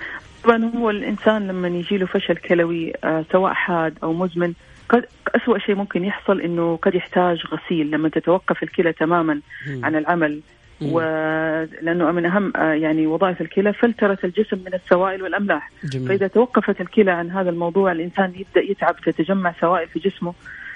[0.45, 4.53] طبعا هو الإنسان لما يجي له فشل كلوي آه سواء حاد أو مزمن
[4.89, 9.41] قد أسوأ شيء ممكن يحصل إنه قد يحتاج غسيل لما تتوقف الكلى تماما.
[9.83, 10.41] عن العمل
[10.83, 16.09] ولأنه من أهم آه، يعني وظائف الكلى فلترة الجسم من السوائل والأملاح جميل.
[16.09, 20.35] فإذا توقفت الكلى عن هذا الموضوع الإنسان يبدأ يتعب تتجمع سوائل في جسمه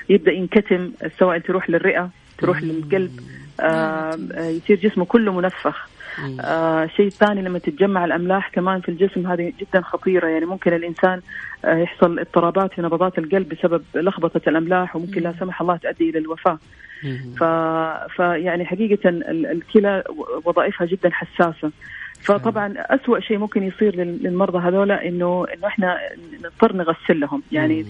[0.08, 2.68] يبدأ ينكتم السوائل تروح للرئة تروح مم.
[2.68, 3.20] للقلب
[3.60, 5.88] آه يصير جسمه كله منفخ
[6.40, 10.26] آه شيء ثاني لما تتجمع الأملاح كمان في الجسم هذه جدا خطيرة.
[10.26, 11.20] يعني ممكن الإنسان
[11.64, 16.18] آه يحصل اضطرابات في نبضات القلب بسبب لخبطة الأملاح وممكن لا سمح الله تؤدي إلى
[16.18, 16.58] الوفاة.
[17.38, 17.44] ف...
[18.16, 20.04] فيعني حقيقة الكلى
[20.44, 21.70] وظائفها جدا حساسة.
[22.24, 25.98] فطبعا أسوأ شيء ممكن يصير للمرضى هذولا انه إنه إحنا
[26.44, 27.42] نضطر نغسل لهم.
[27.52, 27.86] يعني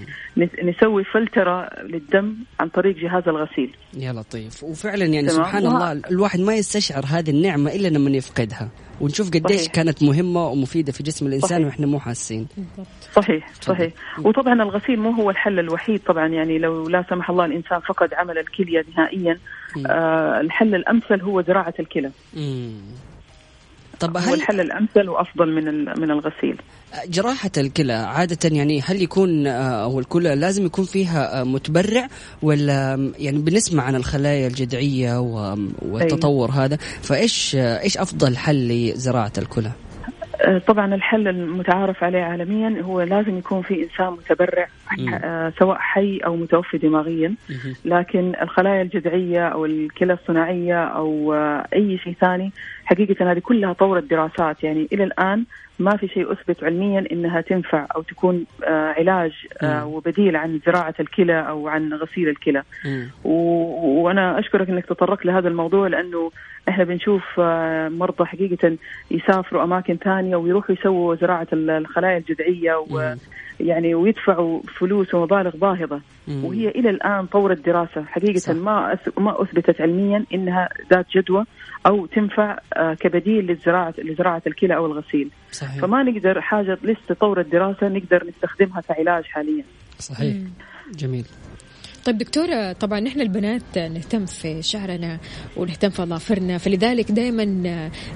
[0.64, 3.76] نسوي فلترة للدم عن طريق جهاز الغسيل.
[3.96, 4.64] يا لطيف.
[4.64, 8.70] وفعلا يعني سبحان الله الواحد ما يستشعر هذه النعمة إلا لما يفقدها.
[9.00, 9.72] ونشوف قديش صحيح.
[9.72, 11.66] كانت مهمة ومفيدة في جسم الإنسان صحيح.
[11.66, 12.46] وإحنا مو حاسين.
[13.12, 13.92] صحيح صحيح.
[14.18, 16.28] وطبعا الغسيل مو هو الحل الوحيد طبعا.
[16.28, 19.38] يعني لو لا سمح الله الإنسان فقد عمل الكلية نهائيا
[19.86, 22.10] آه الحل الأمثل هو زراعة الكلى.
[24.06, 25.64] طب هل الحل الأمثل وأفضل من
[26.00, 26.56] من الغسيل
[27.08, 32.06] جراحة الكلى عادة يعني هل يكون آه، أو الكلى لازم يكون فيها آه، متبرع
[32.42, 35.20] ولا يعني بنسمع عن الخلايا الجذعية
[35.82, 39.70] والتطور هذا فإيش آه، إيش أفضل حل لزراعة الكلى؟
[40.66, 44.68] طبعا الحل المتعارف عليه عالميا هو لازم يكون في إنسان متبرع
[45.58, 47.34] سواء حي أو متوفي دماغيا.
[47.84, 52.52] لكن الخلايا الجذعية أو الكلى الصناعية أو آه، أي شيء ثاني
[52.84, 54.64] حقيقة هذه كلها طورت دراسات.
[54.64, 55.44] يعني إلى الآن
[55.78, 59.32] ما في شيء أثبت علميا إنها تنفع أو تكون آه، علاج
[59.62, 59.86] آه،.
[59.86, 62.62] وبديل عن زراعة الكلى أو عن غسيل الكلى.
[63.24, 66.30] و- وأنا أشكرك إنك تطرقت لهذا الموضوع لأنه
[66.68, 68.76] إحنا بنشوف آه، مرضى حقيقة
[69.10, 72.74] يسافروا أماكن ثانية ويروحوا يسووا زراعة ال- الخلايا الجذعية
[73.60, 73.66] مم.
[73.66, 76.00] ويعني ويدفعوا فلوس ومبالغ باهظة.
[76.28, 76.44] مم.
[76.44, 78.04] وهي إلى الآن طورت دراسة.
[78.04, 78.52] حقيقة صح.
[78.54, 81.44] ما أث- ما أثبتت علميا إنها ذات جدوى
[81.86, 85.30] أو تنفع آه، كبديل للزراعة لزراعة الكلى أو الغسيل.
[85.52, 85.80] صحيح.
[85.82, 89.64] فما نقدر حاجة لسه طورت دراسة نقدر نستخدمها كعلاج حاليا.
[89.98, 90.36] صحيح.
[90.94, 91.24] جميل.
[92.04, 95.18] طيب دكتورة طبعا نحن البنات نهتم في شعرنا
[95.56, 97.44] ونهتم في أظافرنا فلذلك دائما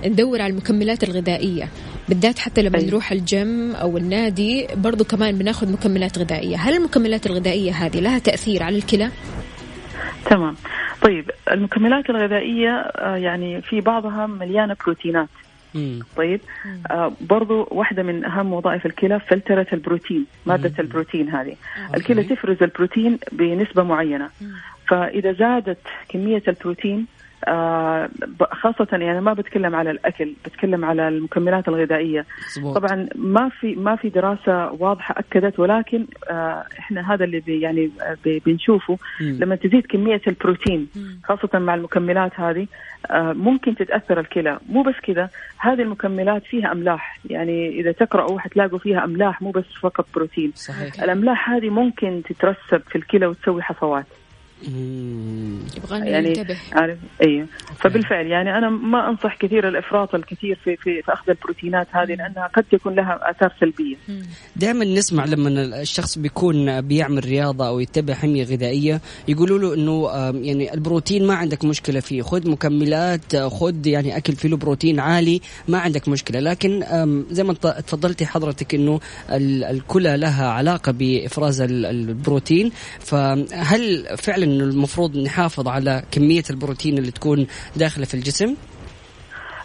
[0.07, 1.69] ندور على المكملات الغذائية
[2.09, 2.89] بالذات حتى لما أيوة.
[2.89, 8.63] نروح الجيم أو النادي برضو كمان بناخذ مكملات غذائية هل المكملات الغذائية هذه لها تأثير
[8.63, 9.11] على الكلى؟
[10.31, 10.55] تمام
[11.03, 15.29] طيب المكملات الغذائية آه، يعني في بعضها مليانة بروتينات
[15.75, 16.01] مم.
[16.17, 16.41] طيب.
[16.91, 21.57] آه برضو واحدة من أهم وظائف الكلى فلترة البروتين مادة البروتين هذه.
[21.95, 24.31] الكلى تفرز البروتين بنسبة معينة.
[24.89, 27.07] فإذا زادت كمية البروتين
[28.53, 32.27] خاصة يعني ما بتكلم على الأكل بتكلم على المكملات الغذائية.
[32.57, 32.79] مظبوط.
[32.79, 37.91] طبعا ما في ما في دراسة واضحة أكدت ولكن آه إحنا هذا اللي بي يعني
[38.03, 38.99] آه، بي بنشوفه.
[39.21, 39.39] مم.
[39.41, 40.89] لما تزيد كمية البروتين
[41.25, 42.67] خاصة مع المكملات هذه
[43.11, 44.59] آه، ممكن تتأثر الكلى.
[44.69, 47.19] مو بس كذا هذه المكملات فيها أملاح.
[47.25, 50.53] يعني إذا تقرأوا حتلاقوا فيها أملاح مو بس فقط بروتين.
[50.55, 51.03] صحيح.
[51.03, 54.07] الأملاح هذه ممكن تترسب في الكلى وتسوي حصوات
[55.77, 56.35] يبغانا يعني
[56.73, 57.47] عارف أيوه
[57.81, 62.47] فبالفعل يعني أنا ما أنصح كثير الإفراط الكثير في في, في أخذ البروتينات هذه لأنها
[62.57, 63.97] قد تكون لها آثار سلبية.
[64.57, 65.49] دائما نسمع لما
[65.81, 70.09] الشخص بيكون بيعمل رياضة أو يتبع حمية غذائية يقولوا له إنه
[70.47, 72.23] يعني البروتين ما عندك مشكلة فيه.
[72.23, 76.41] خذ مكملات خذ يعني أكل فيه له بروتين عالي ما عندك مشكلة.
[76.41, 76.85] لكن
[77.31, 79.01] زي ما تفضلتي حضرتك إنه
[79.33, 82.71] ال- الكلى لها علاقة بإفراز ال- البروتين.
[83.01, 87.47] فهل فعلا إنه المفروض نحافظ على كمية البروتين اللي تكون
[87.77, 88.55] داخلة في الجسم؟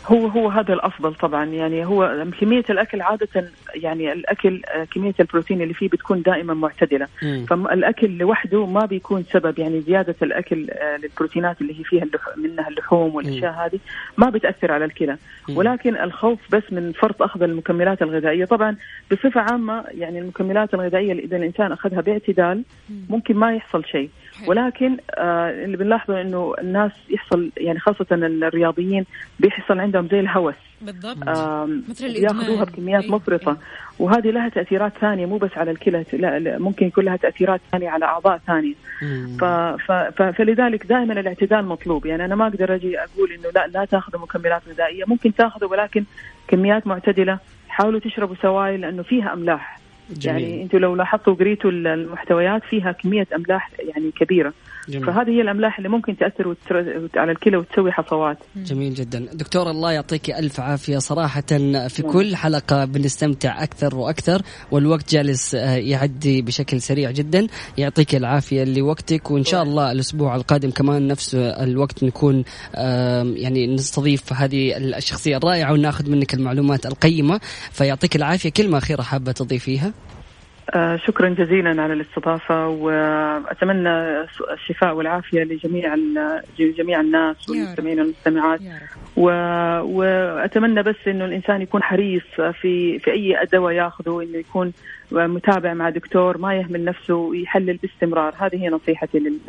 [0.07, 1.45] هو هو هذا الأفضل طبعا.
[1.45, 7.07] يعني هو كمية الأكل عادة يعني الأكل آه، كمية البروتين اللي فيه بتكون دائما معتدلة.
[7.23, 7.45] مم.
[7.49, 9.59] فالاكل لوحده ما بيكون سبب.
[9.59, 12.21] يعني زيادة الأكل آه، للبروتينات اللي هي فيها اللح...
[12.37, 13.79] منها اللحوم والأشياء هذه
[14.17, 15.17] ما بتأثر على الكلى.
[15.49, 18.45] ولكن الخوف بس من فرط أخذ المكملات الغذائية.
[18.45, 18.75] طبعا
[19.11, 22.63] بصفة عامة يعني المكملات الغذائية إذا الإنسان أخذها باعتدال
[23.09, 24.09] ممكن ما يحصل شيء.
[24.47, 29.05] ولكن آه اللي بنلاحظه إنه الناس يحصل يعني خاصة الرياضيين
[29.39, 30.55] بيحصل عندهم زي الهوس.
[30.81, 31.17] بالضبط.
[31.89, 32.23] مثل الإدمان.
[32.23, 33.09] يأخذوها بكميات.
[33.09, 33.57] مفرطة.
[33.99, 37.89] وهذه لها تأثيرات ثانية مو بس على الكلى لا لا، ممكن يكون لها تأثيرات ثانية
[37.89, 38.73] على أعضاء ثانية.
[39.39, 39.43] ف
[39.87, 42.05] ف ف فلذلك دائما الاعتدال مطلوب.
[42.05, 45.03] يعني أنا ما أقدر أجي أقول إنه لا لا تأخذوا مكملات غذائية.
[45.07, 46.03] ممكن تأخذوا ولكن
[46.47, 47.39] كميات معتدلة.
[47.69, 49.79] حاولوا تشربوا سوائل لأنه فيها أملاح.
[50.09, 50.43] جميل.
[50.43, 54.53] يعني أنتم لو لاحظتوا وقريتوا المحتويات فيها كمية أملاح يعني كبيرة
[54.89, 55.05] جميل.
[55.05, 56.75] فهذه هي الأملاح اللي ممكن تأثر وتر...
[57.15, 59.27] على الكلى وتسوي حصوات جميل جدا.
[59.33, 60.97] دكتور الله يعطيك ألف عافية.
[60.97, 61.41] صراحة
[61.87, 67.47] في كل حلقة بنستمتع أكثر وأكثر والوقت جالس آه، يعدي بشكل سريع جدا.
[67.77, 72.43] يعطيك العافية لوقتك وإن شاء الله الأسبوع القادم كمان نفس الوقت نكون
[73.35, 77.39] يعني نستضيف هذه الشخصية الرائعة وناخذ منك المعلومات القيمة.
[77.71, 78.49] فيعطيك العافية.
[78.49, 79.93] كلمة أخيرة حابة تضيفيها؟
[80.95, 83.89] شكرا جزيلا على الاستضافة وأتمنى
[84.53, 85.95] الشفاء والعافية لجميع
[86.59, 87.49] جميع الناس.
[87.49, 88.59] والمستمعين والمستمعات
[89.17, 89.25] و...
[89.81, 92.23] وأتمنى بس إنه الإنسان يكون حريص
[92.61, 94.73] في في أي دواء ياخذه إنه يكون
[95.13, 98.35] متابع مع دكتور ما يهمل نفسه ويحلل باستمرار.
[98.37, 99.39] هذه هي نصيحتي لل-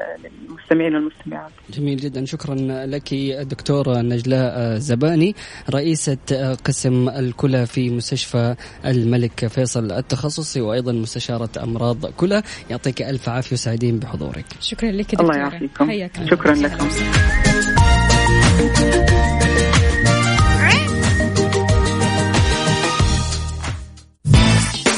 [0.49, 1.51] للمستمعين والمستمعات.
[1.71, 2.25] جميل جدا.
[2.25, 2.55] شكرا
[2.87, 5.35] لك دكتورة نجلاء زباني
[5.71, 8.55] رئيسة قسم الكلى في مستشفى
[8.87, 12.43] الملك فيصل التخصصي وأيضا مستشارة أمراض كلى.
[12.71, 14.45] يعطيك ألف عافية وسعيدين بحضورك.
[14.61, 15.37] شكرا لك الله دكتورة.
[15.37, 15.89] يعافيكم.
[15.89, 16.31] حياك الله.
[16.31, 16.89] شكرا لكم.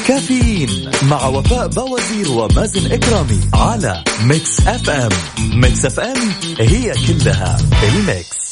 [0.07, 5.11] كافيين مع وفاء باوزير ومازن إكرامي على Mix FM
[5.53, 6.17] Mix FM
[6.59, 8.47] هي كلها ال mix.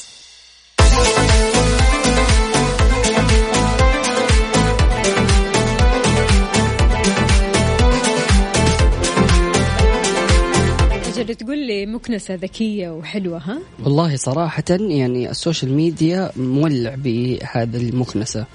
[11.26, 17.78] أجل تقول لي مكنسة ذكية وحلوة ها؟ والله صراحة يعني ال social media مولع بهذه
[17.89, 18.45] المكنسة،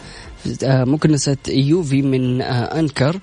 [0.64, 3.21] مكنسة eufy من آه، Anker.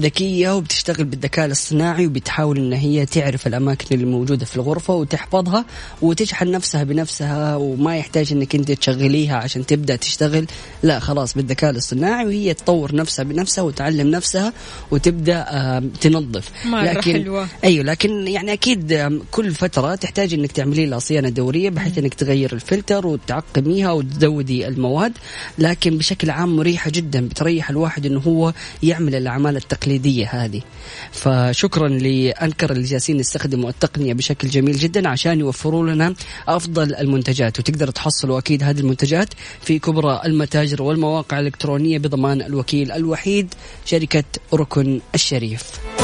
[0.00, 5.64] ذكية وبتشتغل بالذكاء الاصطناعي وبتحاول إن هي تعرف الأماكن اللي موجودة في الغرفة وتحفظها
[6.02, 10.46] وتشحن نفسها بنفسها وما يحتاج إنك أنت تشغليها عشان تبدأ تشتغل.
[10.82, 14.52] لا خلاص بالذكاء الاصطناعي وهي تطور نفسها بنفسها وتعلم نفسها
[14.90, 16.50] وتبدأ تنظف.
[16.66, 17.48] مرة لكن حلوة.
[17.64, 22.52] أيوه لكن يعني أكيد كل فترة تحتاج إنك تعملي لها صيانة دورية بحيث إنك تغير
[22.52, 25.12] الفلتر وتعقميها وتزودي المواد
[25.58, 28.52] لكن بشكل عام مريحة جدا بتريح الواحد إنه هو
[28.82, 30.62] يعمل الأعمال التقليدية هذه.
[31.12, 36.14] فشكرا لأنكر اللي جالسين يستخدموا التقنية بشكل جميل جدا عشان يوفروا لنا
[36.48, 43.54] أفضل المنتجات وتقدر تحصلوا أكيد هذه المنتجات في كبرى المتاجر والمواقع الإلكترونية بضمان الوكيل الوحيد
[43.84, 44.24] شركة
[44.54, 45.97] ركن الشريف.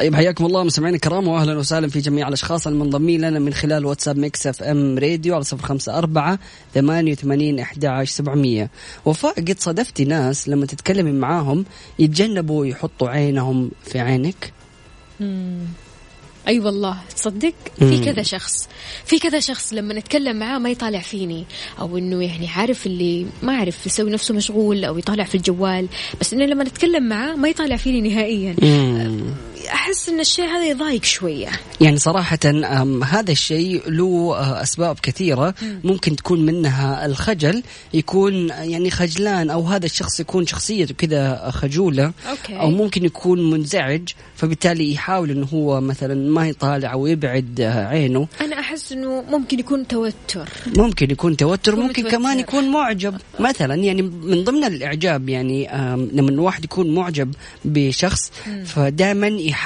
[0.00, 4.16] طيب حياكم الله مستمعينا الكرام واهلا وسهلا في جميع الأشخاص المنضمين لنا من خلال واتساب
[4.18, 6.38] Mix FM Radio على صفر خمسة أربعة
[6.74, 8.70] ثمانية وثمانين أحد عشر سبعمية.
[9.04, 11.64] وفاء قد صادفتي ناس لما تتكلمي معاهم
[11.98, 14.52] يتجنبوا يحطوا عينهم في عينك؟
[15.20, 15.26] أي
[16.48, 18.68] أيوة والله تصدق؟ في كذا شخص
[19.04, 21.44] في كذا شخص لما نتكلم معاه ما يطالع فيني
[21.80, 25.88] أو إنه يعني عارف اللي ما اعرف يسوي نفسه مشغول أو يطالع في الجوال
[26.20, 28.56] بس إنه لما نتكلم معاه ما يطالع فيني نهائيا.
[29.72, 31.48] أحس إن الشيء هذا يضايق شوية.
[31.80, 35.54] يعني صراحة أم، هذا الشيء له آه، أسباب كثيرة.
[35.84, 37.62] ممكن تكون منها الخجل
[37.94, 42.12] يكون يعني خجلان أو هذا الشخص يكون شخصيته كذا خجولة.
[42.30, 42.60] أوكي.
[42.60, 48.28] أو ممكن يكون منزعج فبالتالي يحاول أنه هو مثلا ما يطالع أو يبعد آه، عينه.
[48.40, 50.48] أنا أحس إنه ممكن يكون توتر.
[50.76, 52.16] ممكن يكون توتر يكون ممكن متوتر.
[52.18, 53.16] كمان يكون معجب.
[53.40, 55.68] مثلا يعني من ضمن الإعجاب يعني
[56.12, 58.32] لما الواحد يكون معجب بشخص
[58.64, 59.59] فدائما يحاول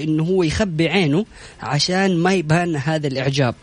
[0.00, 1.24] إنه هو يخبي عينه
[1.62, 3.54] عشان ما يبان هذا الإعجاب.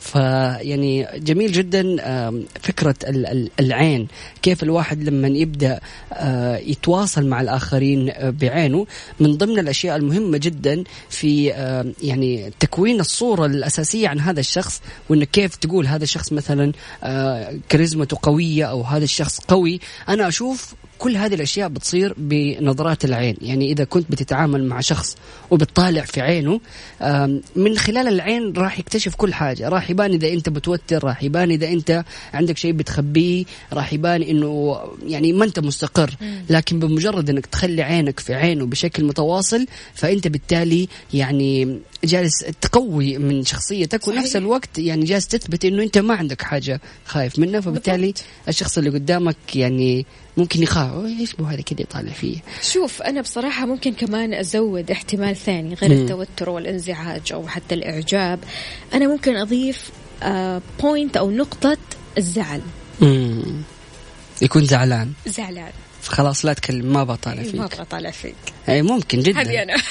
[0.00, 1.82] فيعني جميل جدا
[2.62, 4.08] فكرة ال- ال- العين.
[4.42, 5.80] كيف الواحد لما يبدأ
[6.12, 8.86] آه، يتواصل مع الآخرين آه، بعينه.
[9.20, 11.46] من ضمن الأشياء المهمة جدا في
[12.02, 16.72] يعني تكوين الصورة الأساسية عن هذا الشخص وانك كيف تقول هذا الشخص مثلا
[17.04, 19.80] آه، كاريزمته قوية أو هذا الشخص قوي.
[20.08, 23.36] أنا أشوف كل هذه الأشياء بتصير بنظرات العين.
[23.40, 25.16] يعني إذا كنت بتتعامل مع شخص
[25.50, 26.60] وبتطالع في عينه
[27.56, 29.68] من خلال العين راح يكتشف كل حاجة.
[29.68, 34.80] راح يبان إذا أنت متوتر راح يبان إذا أنت عندك شيء بتخبيه راح يبان إنه
[35.06, 36.10] يعني ما أنت مستقر.
[36.50, 43.44] لكن بمجرد إنك تخلي عينك في عينه بشكل متواصل فأنت بالتالي يعني جالس تقوي من
[43.44, 44.36] شخصيتك ونفس.
[44.36, 48.14] الوقت يعني جالس تثبت إنه أنت ما عندك حاجة خايف منها فبالتالي
[48.48, 53.20] الشخص اللي قدامك يعني ممكن يخاف "أوه، إيش بو هذا كذا يطالع فيه؟ شوف أنا
[53.20, 58.38] بصراحة ممكن كمان أزود احتمال ثاني غير التوتر والانزعاج أو حتى الإعجاب.
[58.94, 59.90] أنا ممكن أضيف
[60.82, 61.76] point أو نقطة
[62.18, 62.60] الزعل.
[63.00, 63.42] مم.
[64.42, 65.12] يكون زعلان.
[65.26, 65.72] زعلان.
[66.02, 67.60] فخلاص لا تكلم ما بطالع ما فيك.
[67.60, 68.34] أبغى أطالع فيك.
[68.68, 69.40] اي ممكن جدا.
[69.40, 69.74] هذه أنا.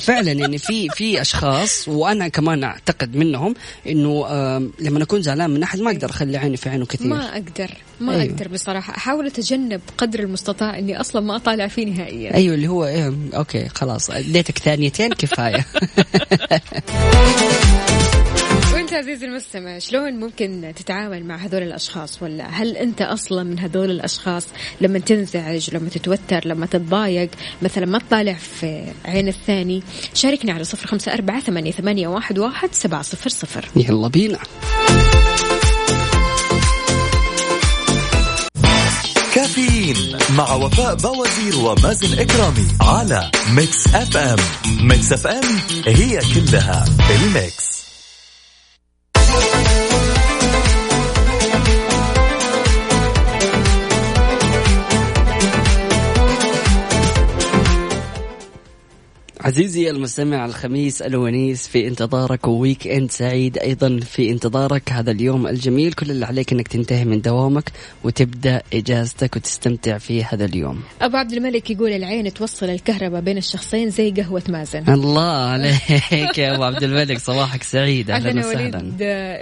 [0.00, 3.54] فعلا يعني في في أشخاص وأنا كمان أعتقد منهم
[3.86, 4.26] إنه
[4.80, 7.06] لما أكون زعلان من أحد ما أقدر أخلي عيني في عينه كثير.
[7.06, 7.70] ما أقدر
[8.00, 8.24] ما أيوة.
[8.24, 8.96] أقدر بصراحة.
[8.96, 12.34] أحاول أتجنب قدر المستطاع إني أصلا ما أطالع فيه نهائيا.
[12.34, 15.66] أيوه اللي هو إيه أوكي خلاص اديتك ثانيتين كفاية.
[18.96, 24.46] عزيزي المستمع شلون ممكن تتعامل مع هذول الأشخاص؟ ولا هل أنت أصلا من هذول الأشخاص؟
[24.80, 27.30] لما تنزعج لما تتوتر لما تتضايق
[27.62, 29.82] مثلا ما تطالع في عين الثاني
[30.14, 33.68] شاركني على صفر خمسة أربعة ثمانية, ثمانية واحد, واحد سبعة صفر صفر.
[33.76, 34.38] يلا بينا.
[39.34, 44.38] كافيين مع وفاء باوزير ومازن إكرامي على Mix FM.
[44.88, 45.44] Mix FM
[45.86, 47.75] هي كلها ال mix.
[59.46, 65.92] عزيزي المستمع الخميس الونيس في انتظارك و weekend سعيد أيضا في انتظارك هذا اليوم الجميل.
[65.92, 67.72] كل اللي عليك إنك تنتهي من دوامك
[68.04, 70.80] وتبدأ إجازتك وتستمتع في هذا اليوم.
[71.02, 74.84] أبو عبد الملك يقول العين توصل الكهرباء بين الشخصين زي قهوة مازن.
[74.88, 78.78] الله عليك يا أبو عبد الملك صباحك سعيد أهلا وسهلا.
[78.78, 78.96] وليد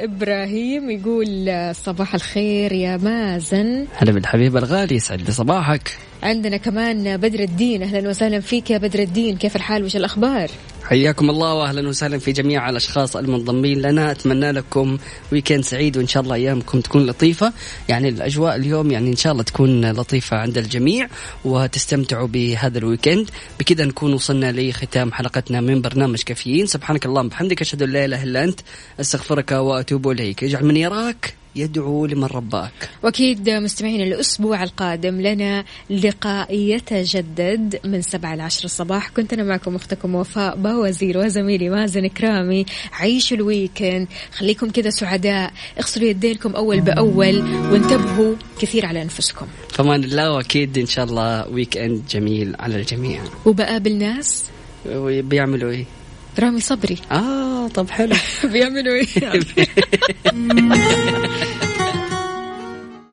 [0.05, 3.87] إبراهيم يقول صباح الخير يا مازن.
[3.97, 5.99] هلا بالحبيب الغالي يسعد صباحك.
[6.25, 7.83] عندنا كمان بدر الدين.
[7.83, 9.37] أهلا وسهلا فيك يا بدر الدين.
[9.37, 10.51] كيف الحال؟ وش الأخبار؟
[10.85, 14.11] حياكم الله واهلا وسهلا في جميع الأشخاص المنضمين لنا.
[14.11, 14.99] أتمنى لكم
[15.33, 17.53] weekend سعيد وإن شاء الله أيامكم تكون لطيفة.
[17.89, 21.09] يعني الأجواء اليوم يعني إن شاء الله تكون لطيفة عند الجميع
[21.45, 23.31] وتستمتعوا بهذا ال weekend
[23.61, 26.67] بكذا نكون وصلنا لختام حلقتنا من برنامج كافيين.
[26.67, 28.61] سبحانك اللهم وبحمدك أشهد أن لا إله إلا أنت
[29.01, 30.45] أستغفرك وأتوب إليك.
[30.45, 31.44] اجعل من يراك.
[31.57, 32.89] يدعو لمن رباك.
[33.03, 39.09] وأكيد مستمعين الأسبوع القادم لنا لقاء يتجدد من سبعة لعشر الصباح.
[39.09, 44.09] كنت أنا معكم أختكم وفاء باوزير وزميلي مازن كرامي عيشوا ال weekend.
[44.33, 45.53] خليكم كذا سعداء.
[45.79, 49.47] اغسلوا يدينكم أول بأول وانتبهوا كثير على أنفسكم.
[49.69, 53.23] فمان الله وأكيد إن شاء الله weekend جميل على الجميع.
[53.45, 54.45] وبقابل ناس؟
[55.03, 55.85] بيعملوا إيه؟
[56.39, 56.99] رامي صبري.
[57.13, 58.15] آه طب حلو.
[58.53, 59.07] بيعملوا إيه؟